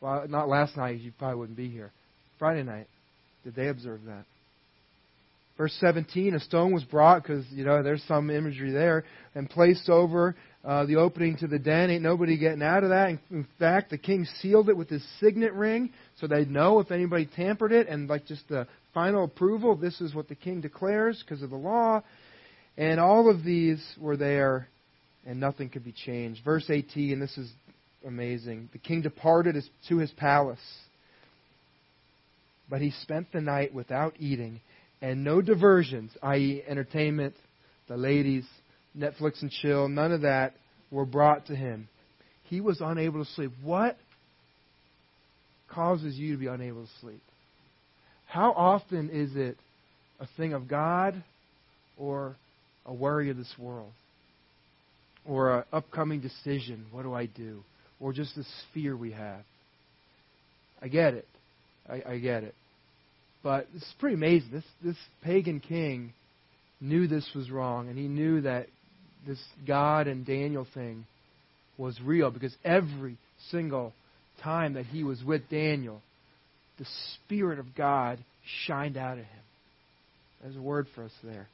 [0.00, 1.92] Well, not last night, you probably wouldn't be here.
[2.38, 2.86] Friday night,
[3.44, 4.24] did they observe that?
[5.58, 9.90] Verse 17, a stone was brought, because, you know, there's some imagery there, and placed
[9.90, 10.34] over
[10.64, 11.90] uh, the opening to the den.
[11.90, 13.10] Ain't nobody getting out of that.
[13.10, 16.90] In, in fact, the king sealed it with his signet ring, so they'd know if
[16.90, 21.22] anybody tampered it, and like just the final approval, this is what the king declares
[21.22, 22.02] because of the law.
[22.78, 24.66] And all of these were there
[25.26, 26.40] and nothing could be changed.
[26.44, 27.50] Verse 18, and this is
[28.06, 28.68] amazing.
[28.72, 29.56] The king departed
[29.88, 30.58] to his palace,
[32.68, 34.60] but he spent the night without eating,
[35.02, 37.34] and no diversions, i.e., entertainment,
[37.88, 38.44] the ladies,
[38.96, 40.54] Netflix and chill, none of that
[40.90, 41.88] were brought to him.
[42.44, 43.52] He was unable to sleep.
[43.62, 43.96] What
[45.72, 47.22] causes you to be unable to sleep?
[48.26, 49.56] How often is it
[50.18, 51.22] a thing of God
[51.96, 52.36] or
[52.86, 53.92] a worry of this world?
[55.30, 57.62] Or an upcoming decision, what do I do?
[58.00, 59.44] Or just this fear we have.
[60.82, 61.28] I get it.
[61.88, 62.54] I, I get it.
[63.44, 64.50] But it's pretty amazing.
[64.50, 66.14] This this pagan king
[66.80, 68.66] knew this was wrong, and he knew that
[69.24, 69.38] this
[69.68, 71.06] God and Daniel thing
[71.78, 73.16] was real because every
[73.52, 73.92] single
[74.42, 76.02] time that he was with Daniel,
[76.80, 78.18] the Spirit of God
[78.66, 79.44] shined out of him.
[80.42, 81.46] There's a word for us there.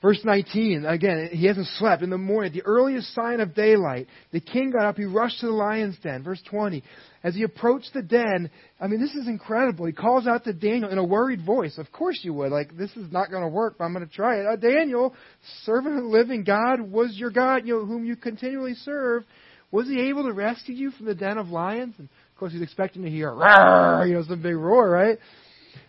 [0.00, 2.04] Verse 19, again, he hasn't slept.
[2.04, 4.96] In the morning, at the earliest sign of daylight, the king got up.
[4.96, 6.22] He rushed to the lion's den.
[6.22, 6.84] Verse 20,
[7.24, 8.48] as he approached the den,
[8.80, 9.86] I mean, this is incredible.
[9.86, 11.78] He calls out to Daniel in a worried voice.
[11.78, 12.52] Of course you would.
[12.52, 14.46] Like, this is not going to work, but I'm going to try it.
[14.46, 15.16] Uh, Daniel,
[15.64, 19.24] servant of the living God, was your God, you know, whom you continually serve.
[19.72, 21.96] Was he able to rescue you from the den of lions?
[21.98, 25.18] And of course, he's expecting to hear, you know, some big roar, right?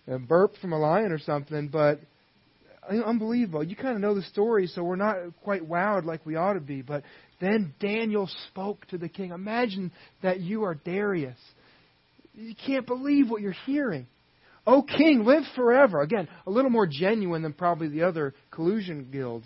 [0.07, 1.99] A burp from a lion or something, but
[2.89, 3.63] unbelievable.
[3.63, 6.59] You kind of know the story, so we're not quite wowed like we ought to
[6.59, 6.81] be.
[6.81, 7.03] But
[7.39, 9.31] then Daniel spoke to the king.
[9.31, 9.91] Imagine
[10.23, 11.37] that you are Darius.
[12.33, 14.07] You can't believe what you're hearing.
[14.65, 16.01] O king, live forever.
[16.01, 19.43] Again, a little more genuine than probably the other collusion guild.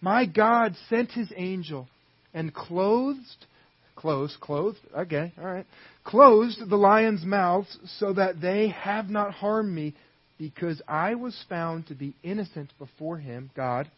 [0.00, 1.88] My God sent his angel
[2.34, 3.46] and clothed,
[3.94, 5.66] closed, clothed, okay, all right,
[6.04, 9.94] closed the lions' mouths so that they have not harmed me
[10.38, 13.90] because I was found to be innocent before him, God,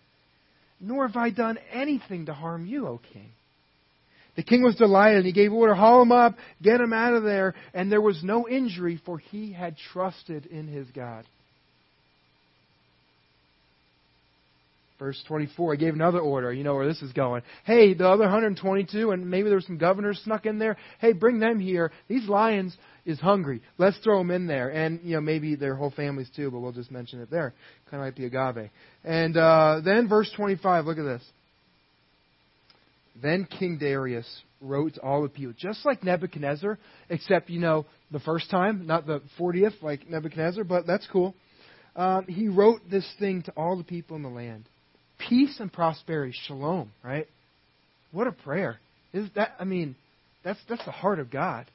[0.80, 3.30] nor have I done anything to harm you, O king.
[4.36, 7.24] The king was delighted, and he gave order, haul him up, get him out of
[7.24, 11.24] there, and there was no injury, for he had trusted in his God.
[14.98, 16.52] Verse 24, he gave another order.
[16.52, 17.42] You know where this is going.
[17.64, 20.76] Hey, the other 122, and maybe there were some governors snuck in there.
[21.00, 21.92] Hey, bring them here.
[22.08, 23.62] These lions is hungry.
[23.78, 24.70] Let's throw them in there.
[24.70, 27.54] And, you know, maybe their whole families too, but we'll just mention it there.
[27.90, 28.70] Kind of like the agave.
[29.04, 31.22] And uh, then verse 25, look at this.
[33.22, 34.26] Then King Darius
[34.60, 36.76] wrote to all the people, just like Nebuchadnezzar,
[37.08, 41.36] except, you know, the first time, not the 40th like Nebuchadnezzar, but that's cool.
[41.94, 44.68] Um, he wrote this thing to all the people in the land
[45.18, 47.26] peace and prosperity, shalom, right?
[48.12, 48.78] What a prayer.
[49.12, 49.96] Is that I mean,
[50.44, 51.66] that's that's the heart of God.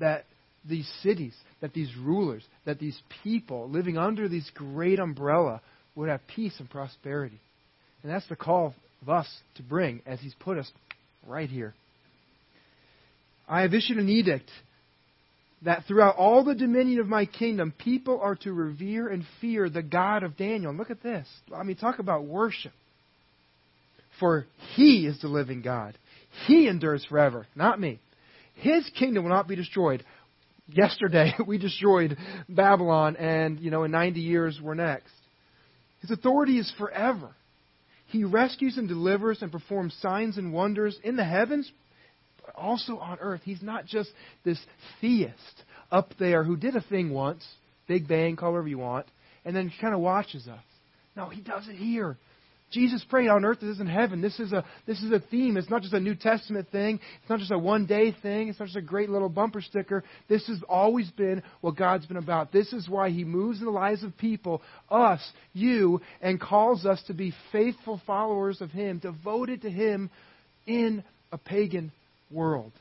[0.00, 0.24] That
[0.68, 5.60] these cities, that these rulers, that these people living under this great umbrella
[5.94, 7.40] would have peace and prosperity.
[8.02, 10.70] And that's the call of us to bring as he's put us
[11.26, 11.74] right here.
[13.48, 14.50] I have issued an edict
[15.62, 19.82] that throughout all the dominion of my kingdom, people are to revere and fear the
[19.82, 20.72] God of Daniel.
[20.72, 21.26] Look at this.
[21.54, 22.72] I mean, talk about worship.
[24.20, 25.96] For he is the living God.
[26.46, 27.98] He endures forever, not me.
[28.54, 30.04] His kingdom will not be destroyed.
[30.68, 32.16] Yesterday, we destroyed
[32.48, 35.12] Babylon, and, you know, in 90 years, we're next.
[36.00, 37.34] His authority is forever.
[38.06, 41.70] He rescues and delivers and performs signs and wonders in the heavens,
[42.54, 43.40] also on earth.
[43.44, 44.10] He's not just
[44.44, 44.58] this
[45.00, 47.46] theist up there who did a thing once,
[47.86, 49.06] Big Bang, call whatever you want,
[49.44, 50.62] and then kind of watches us.
[51.16, 52.16] No, he does it here.
[52.70, 54.20] Jesus prayed on earth as is in heaven.
[54.20, 55.56] This is a this is a theme.
[55.56, 57.00] It's not just a New Testament thing.
[57.20, 58.48] It's not just a one day thing.
[58.48, 60.04] It's not just a great little bumper sticker.
[60.28, 62.52] This has always been what God's been about.
[62.52, 65.20] This is why He moves in the lives of people, us,
[65.54, 70.10] you, and calls us to be faithful followers of Him, devoted to Him
[70.66, 71.90] in a pagan
[72.30, 72.72] world.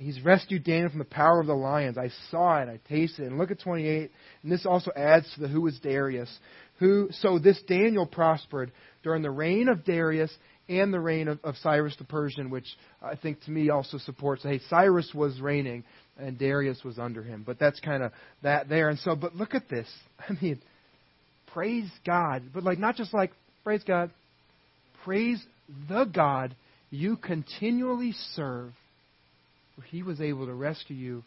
[0.00, 1.98] He's rescued Daniel from the power of the lions.
[1.98, 2.68] I saw it.
[2.70, 3.26] I tasted it.
[3.26, 4.10] And look at 28.
[4.42, 6.30] And this also adds to the who is Darius.
[6.78, 10.32] Who, so this Daniel prospered during the reign of Darius
[10.70, 12.66] and the reign of, of Cyrus the Persian, which
[13.02, 14.42] I think to me also supports.
[14.42, 15.84] Hey, Cyrus was reigning
[16.16, 17.42] and Darius was under him.
[17.46, 18.88] But that's kind of that there.
[18.88, 19.88] And so, but look at this.
[20.28, 20.62] I mean,
[21.52, 22.44] praise God.
[22.54, 23.32] But like, not just like,
[23.64, 24.10] praise God.
[25.04, 25.44] Praise
[25.90, 26.56] the God
[26.90, 28.72] you continually serve,
[29.76, 31.24] for he was able to rescue you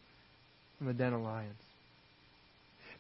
[0.78, 1.56] from the den of lions.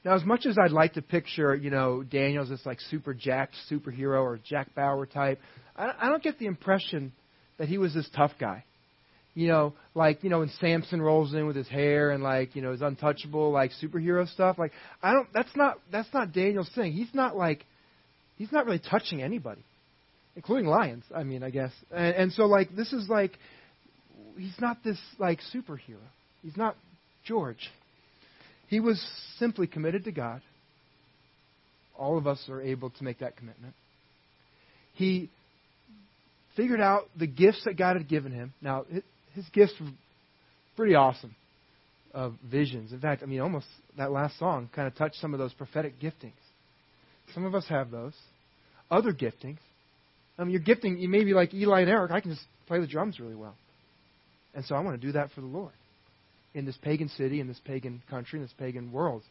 [0.05, 3.13] Now, as much as I'd like to picture, you know, Daniel as this like super
[3.13, 5.39] jacked superhero or Jack Bauer type,
[5.75, 7.13] I don't get the impression
[7.57, 8.63] that he was this tough guy.
[9.33, 12.61] You know, like you know when Samson rolls in with his hair and like you
[12.61, 14.59] know his untouchable like superhero stuff.
[14.59, 15.27] Like I don't.
[15.33, 16.93] That's not that's not Daniel's thing.
[16.93, 17.65] He's not like
[18.37, 19.63] he's not really touching anybody.
[20.35, 21.03] Including lions.
[21.15, 21.71] I mean, I guess.
[21.91, 23.37] And, and so, like, this is like,
[24.37, 25.97] he's not this like superhero.
[26.41, 26.75] He's not
[27.25, 27.69] George.
[28.67, 29.03] He was
[29.37, 30.41] simply committed to God.
[31.97, 33.75] All of us are able to make that commitment.
[34.93, 35.29] He
[36.55, 38.53] figured out the gifts that God had given him.
[38.61, 38.85] Now,
[39.33, 39.87] his gifts were
[40.75, 41.35] pretty awesome
[42.13, 42.91] of visions.
[42.91, 43.65] In fact, I mean, almost
[43.97, 46.33] that last song kind of touched some of those prophetic giftings.
[47.33, 48.13] Some of us have those.
[48.91, 49.57] Other giftings.
[50.37, 52.11] I mean, your gifting, you may be like Eli and Eric.
[52.11, 53.55] I can just play the drums really well.
[54.55, 55.73] And so I want to do that for the Lord
[56.53, 59.23] in this pagan city, in this pagan country, in this pagan world.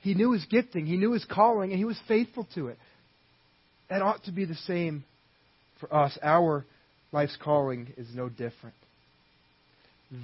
[0.00, 2.78] He knew his gifting, he knew his calling, and he was faithful to it.
[3.88, 5.04] That ought to be the same
[5.80, 6.18] for us.
[6.22, 6.64] Our
[7.12, 8.74] life's calling is no different.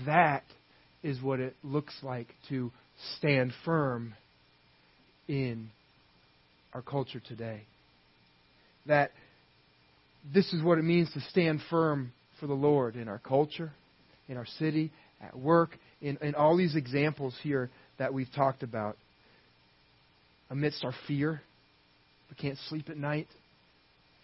[0.06, 0.44] That
[1.02, 2.70] is what it looks like to
[3.16, 4.14] stand firm
[5.28, 5.70] in
[6.74, 7.62] our culture today.
[8.86, 9.12] That
[10.32, 13.72] this is what it means to stand firm for the Lord in our culture,
[14.28, 18.96] in our city, at work, in, in all these examples here that we've talked about.
[20.50, 21.40] Amidst our fear,
[22.28, 23.28] we can't sleep at night,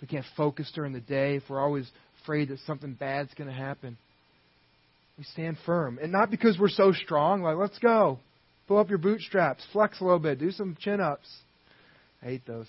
[0.01, 1.89] we can't focus during the day, if we're always
[2.23, 3.97] afraid that something bad's going to happen,
[5.17, 5.99] we stand firm.
[6.03, 8.19] And not because we're so strong, like, let's go.
[8.69, 11.29] Pull up your bootstraps, flex a little bit, do some chin ups.
[12.23, 12.67] I hate those.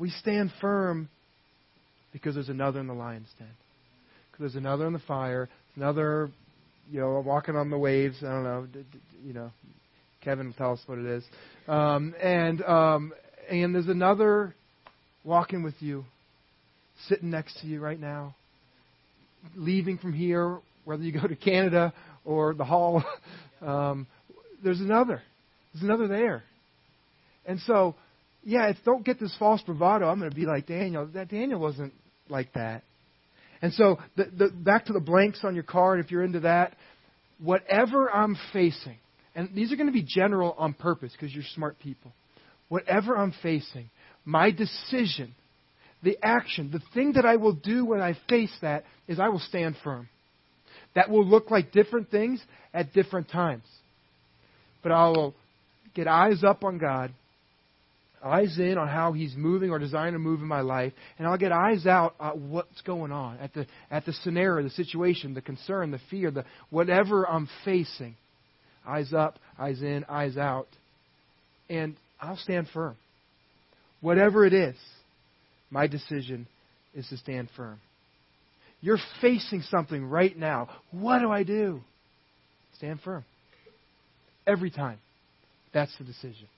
[0.00, 1.10] We stand firm
[2.10, 3.46] because there's another in the lion's den.
[4.32, 6.30] Because there's another in the fire, another,
[6.90, 8.16] you know, walking on the waves.
[8.22, 8.66] I don't know,
[9.22, 9.52] you know.
[10.24, 11.24] Kevin will tell us what it is.
[11.68, 13.12] Um, and um,
[13.50, 14.54] and there's another
[15.22, 16.04] walking with you,
[17.08, 18.34] sitting next to you right now,
[19.54, 21.92] leaving from here, whether you go to Canada
[22.24, 23.04] or the hall,
[23.62, 24.06] um,
[24.64, 25.22] there's another.
[25.72, 26.42] There's another there.
[27.46, 27.94] And so,
[28.42, 30.08] yeah, it's, don't get this false bravado.
[30.08, 31.06] I'm going to be like Daniel.
[31.06, 31.92] That Daniel wasn't
[32.28, 32.82] like that.
[33.62, 36.74] And so, the, the, back to the blanks on your card, if you're into that,
[37.38, 38.96] whatever I'm facing,
[39.34, 42.12] and these are going to be general on purpose because you're smart people.
[42.68, 43.90] Whatever I'm facing,
[44.24, 45.34] my decision,
[46.02, 49.40] the action, the thing that I will do when I face that is I will
[49.40, 50.08] stand firm.
[50.94, 53.64] That will look like different things at different times.
[54.82, 55.34] But I will
[55.94, 57.12] get eyes up on God,
[58.22, 61.38] eyes in on how He's moving or designed to move in my life, and I'll
[61.38, 65.40] get eyes out at what's going on, at the, at the scenario, the situation, the
[65.40, 68.16] concern, the fear, the whatever I'm facing.
[68.86, 70.68] Eyes up, eyes in, eyes out.
[71.68, 72.96] And I'll stand firm.
[74.00, 74.76] Whatever it is,
[75.70, 76.46] my decision
[76.94, 77.80] is to stand firm.
[78.80, 80.68] You're facing something right now.
[80.90, 81.80] What do I do?
[82.76, 83.24] Stand firm.
[84.46, 84.98] Every time.
[85.72, 86.48] That's the decision.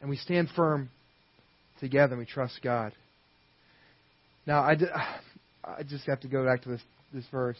[0.00, 0.90] And we stand firm
[1.80, 2.92] together and we trust God.
[4.46, 4.76] Now, I,
[5.64, 6.82] I just have to go back to this,
[7.12, 7.58] this verse.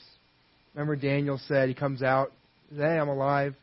[0.75, 2.33] Remember, Daniel said, he comes out,
[2.75, 3.55] Hey, I'm alive.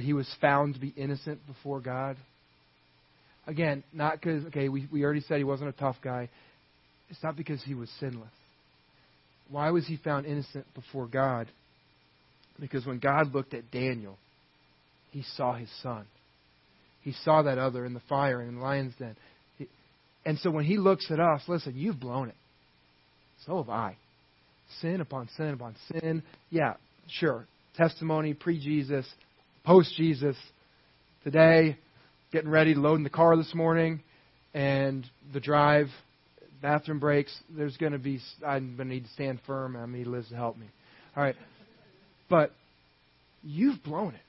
[0.00, 2.16] He was found to be innocent before God.
[3.46, 6.28] Again, not because, okay, we, we already said he wasn't a tough guy.
[7.10, 8.28] It's not because he was sinless.
[9.48, 11.48] Why was he found innocent before God?
[12.58, 14.18] Because when God looked at Daniel,
[15.10, 16.06] he saw his son.
[17.06, 19.14] He saw that other in the fire and in the lion's den.
[20.24, 22.34] And so when he looks at us, listen, you've blown it.
[23.46, 23.96] So have I.
[24.80, 26.24] Sin upon sin upon sin.
[26.50, 26.74] Yeah,
[27.08, 27.46] sure.
[27.76, 29.06] Testimony pre Jesus,
[29.64, 30.36] post Jesus.
[31.22, 31.78] Today,
[32.32, 34.02] getting ready to load in the car this morning,
[34.52, 35.86] and the drive,
[36.60, 37.32] bathroom breaks.
[37.56, 40.26] There's going to be, I'm going to need to stand firm, and to need Liz
[40.30, 40.66] to help me.
[41.16, 41.36] All right.
[42.28, 42.50] But
[43.44, 44.20] you've blown it.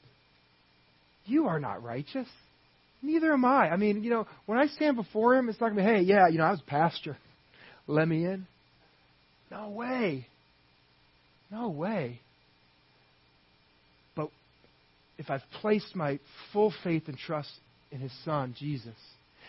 [1.25, 2.27] You are not righteous.
[3.01, 3.69] Neither am I.
[3.69, 6.01] I mean, you know, when I stand before him, it's not going to be, hey,
[6.01, 7.17] yeah, you know, I was pastor.
[7.85, 8.47] Let me in.
[9.51, 10.27] No way.
[11.51, 12.19] No way.
[14.15, 14.29] But
[15.17, 16.19] if I've placed my
[16.51, 17.51] full faith and trust
[17.91, 18.95] in his son, Jesus,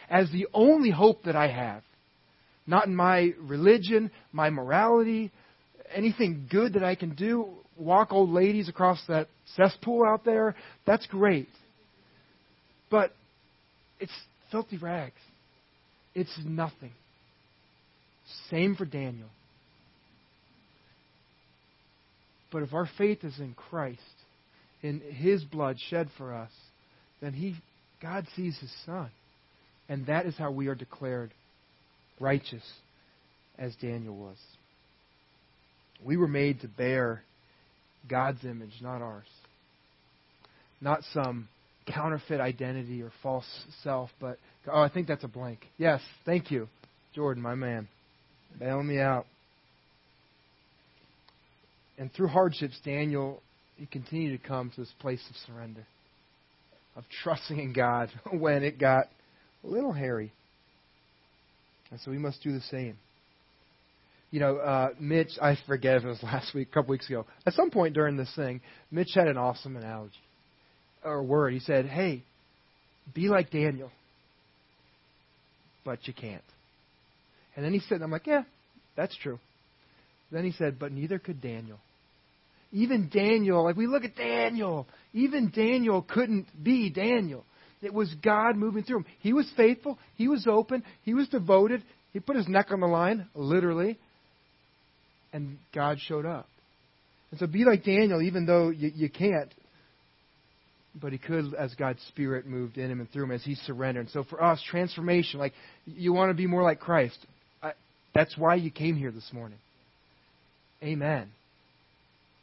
[0.09, 1.83] as the only hope that I have.
[2.67, 5.33] Not in my religion, my morality,
[5.93, 7.49] anything good that I can do.
[7.79, 10.55] Walk old ladies across that cesspool out there.
[10.87, 11.49] That's great.
[12.91, 13.13] But
[14.01, 14.13] it's
[14.51, 15.21] filthy rags.
[16.15, 16.93] It's nothing.
[18.51, 19.29] Same for Daniel.
[22.51, 24.01] But if our faith is in Christ,
[24.83, 26.51] in His blood shed for us,
[27.21, 27.57] then He
[28.01, 29.11] God sees his son.
[29.89, 31.33] And that is how we are declared
[32.21, 32.63] righteous,
[33.59, 34.37] as Daniel was.
[36.05, 37.23] We were made to bear
[38.09, 39.27] God's image, not ours.
[40.81, 41.49] Not some
[41.93, 43.47] counterfeit identity or false
[43.83, 44.39] self, but
[44.71, 45.67] oh, I think that's a blank.
[45.77, 46.69] Yes, thank you,
[47.15, 47.89] Jordan, my man,
[48.59, 49.27] Bail me out.
[51.99, 53.43] And through hardships, Daniel
[53.77, 55.87] he continued to come to this place of surrender,
[56.97, 59.05] of trusting in God when it got
[59.65, 60.33] a little hairy.
[61.91, 62.99] And so we must do the same.
[64.31, 67.25] You know, uh, Mitch, I forget if it was last week, a couple weeks ago.
[67.47, 68.61] At some point during this thing,
[68.91, 70.19] Mitch had an awesome analogy
[71.05, 71.53] or word.
[71.53, 72.23] He said, Hey,
[73.15, 73.91] be like Daniel,
[75.85, 76.43] but you can't.
[77.57, 78.43] And then he said, I'm like, Yeah,
[78.97, 79.39] that's true.
[80.31, 81.79] Then he said, But neither could Daniel.
[82.71, 87.45] Even Daniel, like we look at Daniel, even Daniel couldn't be Daniel.
[87.81, 89.07] It was God moving through him.
[89.21, 91.83] He was faithful, he was open, he was devoted,
[92.13, 93.99] he put his neck on the line, literally,
[95.33, 96.47] and God showed up.
[97.31, 99.53] And so be like Daniel, even though you, you can't,
[100.95, 104.07] but he could as God's Spirit moved in him and through him as he surrendered.
[104.07, 105.53] And so for us, transformation, like
[105.87, 107.19] you want to be more like Christ.
[107.63, 107.73] I,
[108.15, 109.59] that's why you came here this morning.
[110.83, 111.31] Amen.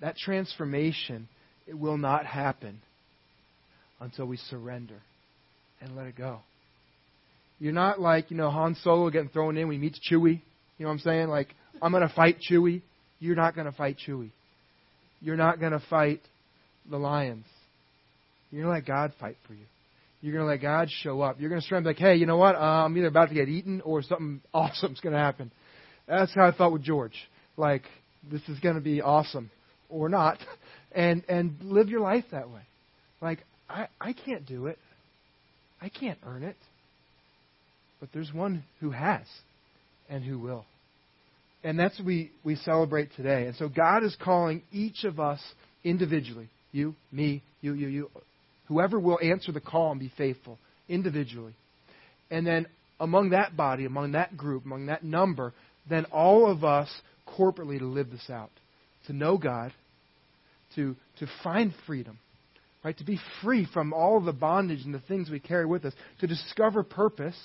[0.02, 1.28] That transformation,
[1.68, 2.82] it will not happen
[4.00, 5.02] until we surrender
[5.82, 6.39] and let it go.
[7.60, 10.41] You're not like, you know, Han Solo getting thrown in when he meets Chewie.
[10.78, 11.28] You know what I'm saying?
[11.30, 11.48] Like,
[11.82, 12.82] I'm going to fight Chewie.
[13.20, 14.32] You're not going to fight Chewie.
[15.22, 16.22] You're not going to fight
[16.89, 17.46] the lions.
[18.56, 19.66] You're going to let God fight for you.
[20.22, 21.41] You're going to let God show up.
[21.41, 22.56] You're going to stand like, hey, you know what?
[22.56, 25.51] Uh, I'm either about to get eaten or something awesome's going to happen.
[26.08, 27.18] That's how I felt with George.
[27.58, 27.84] Like,
[28.32, 29.51] this is going to be awesome
[29.89, 30.38] or not,
[30.93, 32.62] and and live your life that way.
[33.22, 33.39] Like
[33.70, 34.80] I I can't do it.
[35.82, 36.56] I can't earn it.
[37.99, 39.24] But there's one who has
[40.10, 40.64] and who will.
[41.62, 43.47] And that's what we, we celebrate today.
[43.47, 45.41] And so God is calling each of us
[45.84, 48.12] individually, you, me, you, you, you,
[48.68, 50.57] whoever will answer the call and be faithful
[50.89, 51.53] individually.
[52.30, 52.68] And then
[52.99, 55.53] among that body, among that group, among that number,
[55.89, 56.89] then all of us
[57.28, 58.51] corporately to live this out
[59.07, 59.72] to know God,
[60.76, 62.20] to, to find freedom,
[62.84, 62.97] right?
[62.97, 66.28] To be free from all the bondage and the things we carry with us, to
[66.28, 67.38] discover purpose,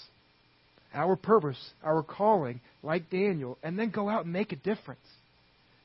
[0.94, 5.00] our purpose, our calling, like Daniel, and then go out and make a difference.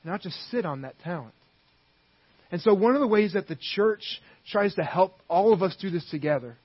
[0.03, 1.33] Not just sit on that talent.
[2.51, 4.03] And so, one of the ways that the church
[4.51, 6.57] tries to help all of us do this together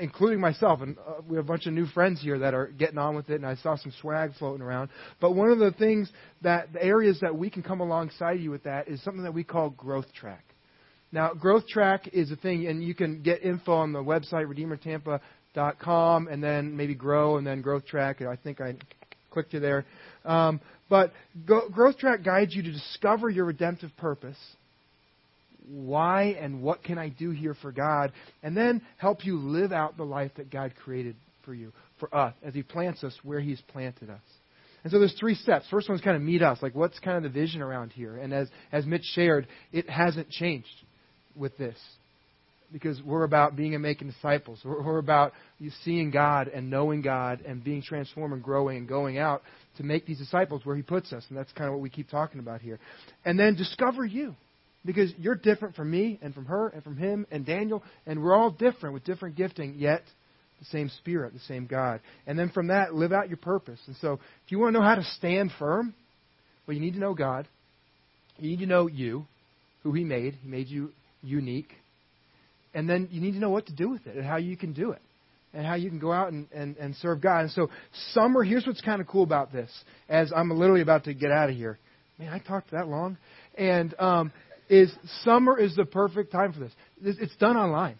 [0.00, 0.80] including myself.
[0.80, 3.28] And uh, we have a bunch of new friends here that are getting on with
[3.30, 4.90] it, and I saw some swag floating around.
[5.20, 6.10] But one of the things
[6.42, 9.44] that the areas that we can come alongside you with that is something that we
[9.44, 10.44] call Growth Track.
[11.12, 16.28] Now, Growth Track is a thing, and you can get info on the website redeemertampa.com,
[16.28, 18.22] and then maybe Grow, and then Growth Track.
[18.22, 18.74] I think I
[19.30, 19.84] clicked you there.
[20.24, 21.12] Um, but
[21.46, 24.38] Go, Growth Track guides you to discover your redemptive purpose
[25.68, 28.12] why and what can I do here for God,
[28.42, 32.34] and then help you live out the life that God created for you, for us,
[32.42, 34.20] as He plants us where He's planted us.
[34.82, 35.64] And so there's three steps.
[35.70, 38.16] First one's kind of meet us, like what's kind of the vision around here.
[38.16, 40.68] And as, as Mitch shared, it hasn't changed
[41.34, 41.76] with this.
[42.70, 44.60] Because we're about being and making disciples.
[44.64, 48.88] We're, we're about you seeing God and knowing God and being transformed and growing and
[48.88, 49.42] going out
[49.76, 51.24] to make these disciples where He puts us.
[51.28, 52.78] And that's kind of what we keep talking about here.
[53.24, 54.34] And then discover you.
[54.84, 58.34] Because you're different from me and from her and from him and Daniel, and we're
[58.34, 60.02] all different with different gifting, yet
[60.58, 62.00] the same Spirit, the same God.
[62.26, 63.80] And then from that, live out your purpose.
[63.86, 64.14] And so,
[64.44, 65.94] if you want to know how to stand firm,
[66.66, 67.48] well, you need to know God.
[68.38, 69.26] You need to know you,
[69.82, 70.34] who He made.
[70.42, 70.90] He made you
[71.22, 71.72] unique.
[72.74, 74.72] And then you need to know what to do with it and how you can
[74.72, 75.00] do it
[75.54, 77.42] and how you can go out and, and, and serve God.
[77.42, 77.70] And so,
[78.12, 79.70] summer, here's what's kind of cool about this.
[80.08, 81.78] As I'm literally about to get out of here.
[82.18, 83.16] Man, I talked that long.
[83.56, 84.32] And um,
[84.68, 84.92] is
[85.22, 86.72] summer is the perfect time for this.
[87.02, 87.98] It's done online.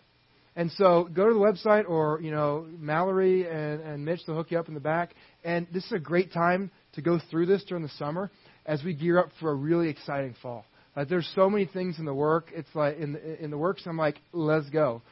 [0.57, 4.53] And so go to the website or, you know, Mallory and, and Mitch, they'll hook
[4.53, 5.15] you up in the back.
[5.43, 8.31] And this is a great time to go through this during the summer
[8.65, 10.65] as we gear up for a really exciting fall.
[10.97, 12.51] Like there's so many things in the work.
[12.55, 13.83] It's like in the, in the works.
[13.85, 15.03] I'm like, let's go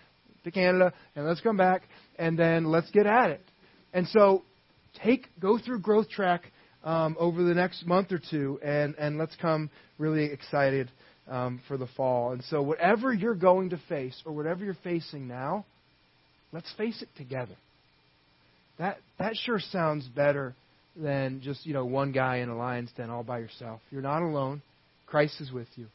[0.45, 1.83] to Canada and let's come back
[2.17, 3.43] and then let's get at it.
[3.93, 4.43] And so
[5.03, 6.45] take go through Growth Track
[6.85, 10.91] um, over the next month or two and and let's come really excited
[11.33, 12.33] um, for the fall.
[12.33, 15.65] And so, whatever you're going to face or whatever you're facing now,
[16.53, 17.57] let's face it together.
[18.79, 20.55] That that sure sounds better
[20.95, 23.81] than just you know one guy in a lion's den all by yourself.
[23.91, 24.61] You're not alone.
[25.07, 25.87] Christ is with you,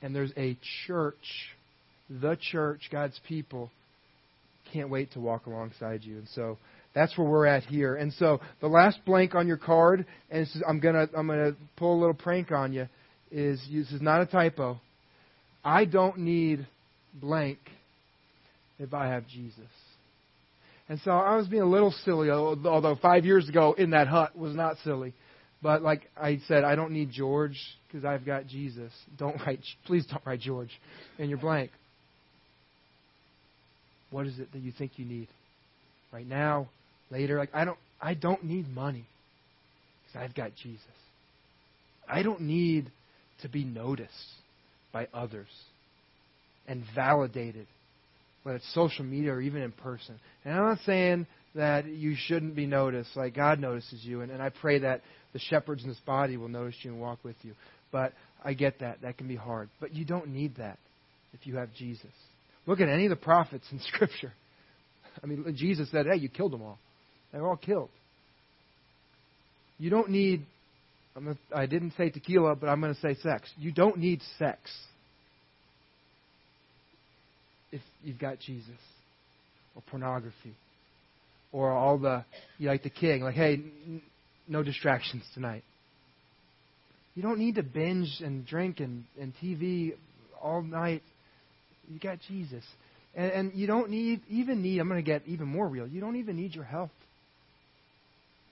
[0.00, 0.56] and there's a
[0.86, 1.14] church,
[2.08, 3.70] the church, God's people.
[4.72, 6.56] Can't wait to walk alongside you, and so
[6.94, 7.96] that's where we're at here.
[7.96, 12.00] And so the last blank on your card, and I'm gonna I'm gonna pull a
[12.00, 12.88] little prank on you
[13.34, 14.80] is this is not a typo.
[15.64, 16.66] I don't need
[17.12, 17.58] blank
[18.78, 19.58] if I have Jesus.
[20.88, 24.38] And so I was being a little silly, although five years ago in that hut
[24.38, 25.14] was not silly.
[25.62, 28.92] But like I said, I don't need George because I've got Jesus.
[29.18, 30.70] Don't write, please don't write George
[31.18, 31.70] in your blank.
[34.10, 35.28] What is it that you think you need?
[36.12, 36.68] Right now,
[37.10, 39.06] later, like I don't, I don't need money
[40.06, 40.84] because I've got Jesus.
[42.08, 42.92] I don't need
[43.42, 44.12] to be noticed
[44.92, 45.48] by others
[46.66, 47.66] and validated,
[48.42, 50.18] whether it's social media or even in person.
[50.44, 54.42] And I'm not saying that you shouldn't be noticed, like God notices you, and, and
[54.42, 57.54] I pray that the shepherds in this body will notice you and walk with you.
[57.92, 58.12] But
[58.44, 59.02] I get that.
[59.02, 59.68] That can be hard.
[59.80, 60.78] But you don't need that
[61.32, 62.10] if you have Jesus.
[62.66, 64.32] Look at any of the prophets in Scripture.
[65.22, 66.78] I mean, Jesus said, hey, you killed them all.
[67.32, 67.90] They're all killed.
[69.78, 70.44] You don't need,
[71.16, 73.48] I'm I didn't say tequila, but I'm going to say sex.
[73.56, 74.58] You don't need sex
[77.70, 78.70] if you've got Jesus
[79.76, 80.54] or pornography
[81.52, 82.24] or all the
[82.58, 84.02] you like the king like hey n-
[84.48, 85.64] no distractions tonight.
[87.14, 89.92] You don't need to binge and drink and, and tv
[90.42, 91.02] all night.
[91.88, 92.64] You got jesus.
[93.14, 96.00] And, and you don't need even need i'm going to get even more real you
[96.00, 96.90] don't even need your health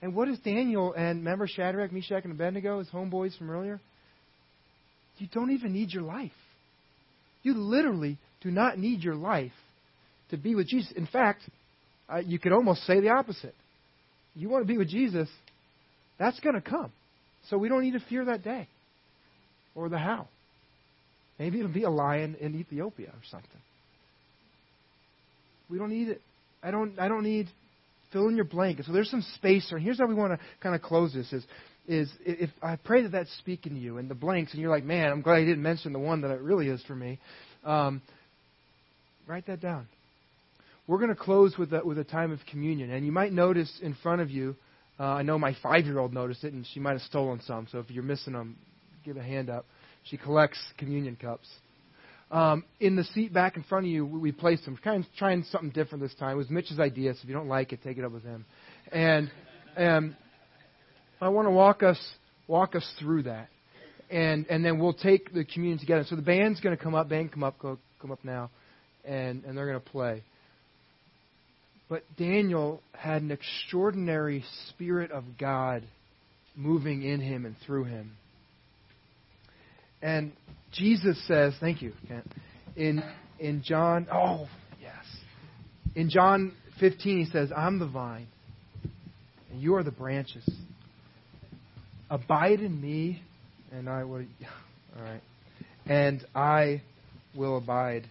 [0.03, 3.79] and what is daniel and remember shadrach meshach and abednego his homeboys from earlier
[5.17, 6.31] you don't even need your life
[7.41, 9.51] you literally do not need your life
[10.29, 10.91] to be with Jesus.
[10.95, 11.41] In fact,
[12.09, 13.53] uh, you could almost say the opposite.
[14.35, 15.29] You want to be with Jesus,
[16.17, 16.91] that's going to come.
[17.49, 18.67] So we don't need to fear that day
[19.75, 20.27] or the how.
[21.37, 23.49] Maybe it'll be a lion in Ethiopia or something.
[25.69, 26.21] We don't need it.
[26.61, 26.99] I don't.
[26.99, 27.47] I don't need
[28.13, 28.79] fill in your blank.
[28.85, 29.77] So there's some space there.
[29.77, 31.43] And here's how we want to kind of close this: is
[31.87, 34.85] is if I pray that that's speaking to you and the blanks, and you're like,
[34.85, 37.19] man, I'm glad I didn't mention the one that it really is for me.
[37.65, 38.01] Um,
[39.27, 39.87] write that down.
[40.87, 43.71] We're going to close with a, with a time of communion, and you might notice
[43.81, 44.55] in front of you.
[44.99, 47.67] Uh, I know my five-year-old noticed it, and she might have stolen some.
[47.71, 48.57] So if you're missing them,
[49.03, 49.65] give a hand up.
[50.03, 51.47] She collects communion cups.
[52.33, 54.75] Um, in the seat back in front of you, we placed them.
[54.83, 56.31] Kind of trying something different this time.
[56.31, 58.43] It was Mitch's idea, so if you don't like it, take it up with him.
[58.91, 59.29] And
[59.77, 60.15] and
[61.21, 61.99] I want to walk us
[62.47, 63.49] walk us through that,
[64.09, 66.05] and and then we'll take the communion together.
[66.09, 67.07] So the band's going to come up.
[67.07, 67.59] Band, come up.
[67.59, 68.49] Go, come up now,
[69.05, 70.23] and and they're going to play.
[71.87, 75.83] But Daniel had an extraordinary Spirit of God
[76.55, 78.17] moving in him and through him.
[80.03, 80.33] And
[80.73, 82.29] Jesus says, thank you, Kent.
[82.75, 83.01] In
[83.39, 84.47] in John, oh
[84.81, 85.05] yes,
[85.95, 88.27] in John 15 he says, "I'm the vine,
[89.51, 90.47] and you are the branches.
[92.09, 93.21] Abide in me,
[93.71, 94.25] and I will."
[94.97, 95.21] All right,
[95.85, 96.81] and I
[97.35, 98.09] will abide,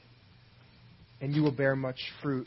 [1.21, 2.47] and you will bear much fruit.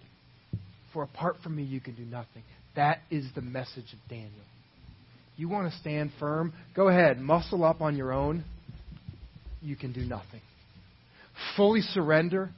[0.94, 2.44] For apart from me, you can do nothing.
[2.76, 4.32] That is the message of Daniel.
[5.38, 6.54] You want to stand firm?
[6.76, 8.44] Go ahead, muscle up on your own.
[9.62, 10.42] You can do nothing.
[11.56, 12.52] Fully surrender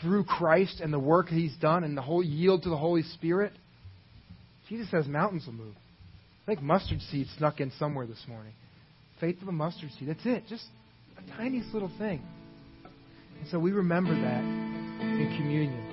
[0.00, 3.52] through Christ and the work He's done, and the whole yield to the Holy Spirit.
[4.68, 5.74] Jesus says mountains will move.
[6.42, 8.52] I think mustard seed snuck in somewhere this morning.
[9.20, 10.08] Faith of a mustard seed.
[10.08, 10.44] That's it.
[10.48, 10.64] Just
[11.18, 12.22] a tiniest little thing.
[13.40, 15.91] And so we remember that in communion.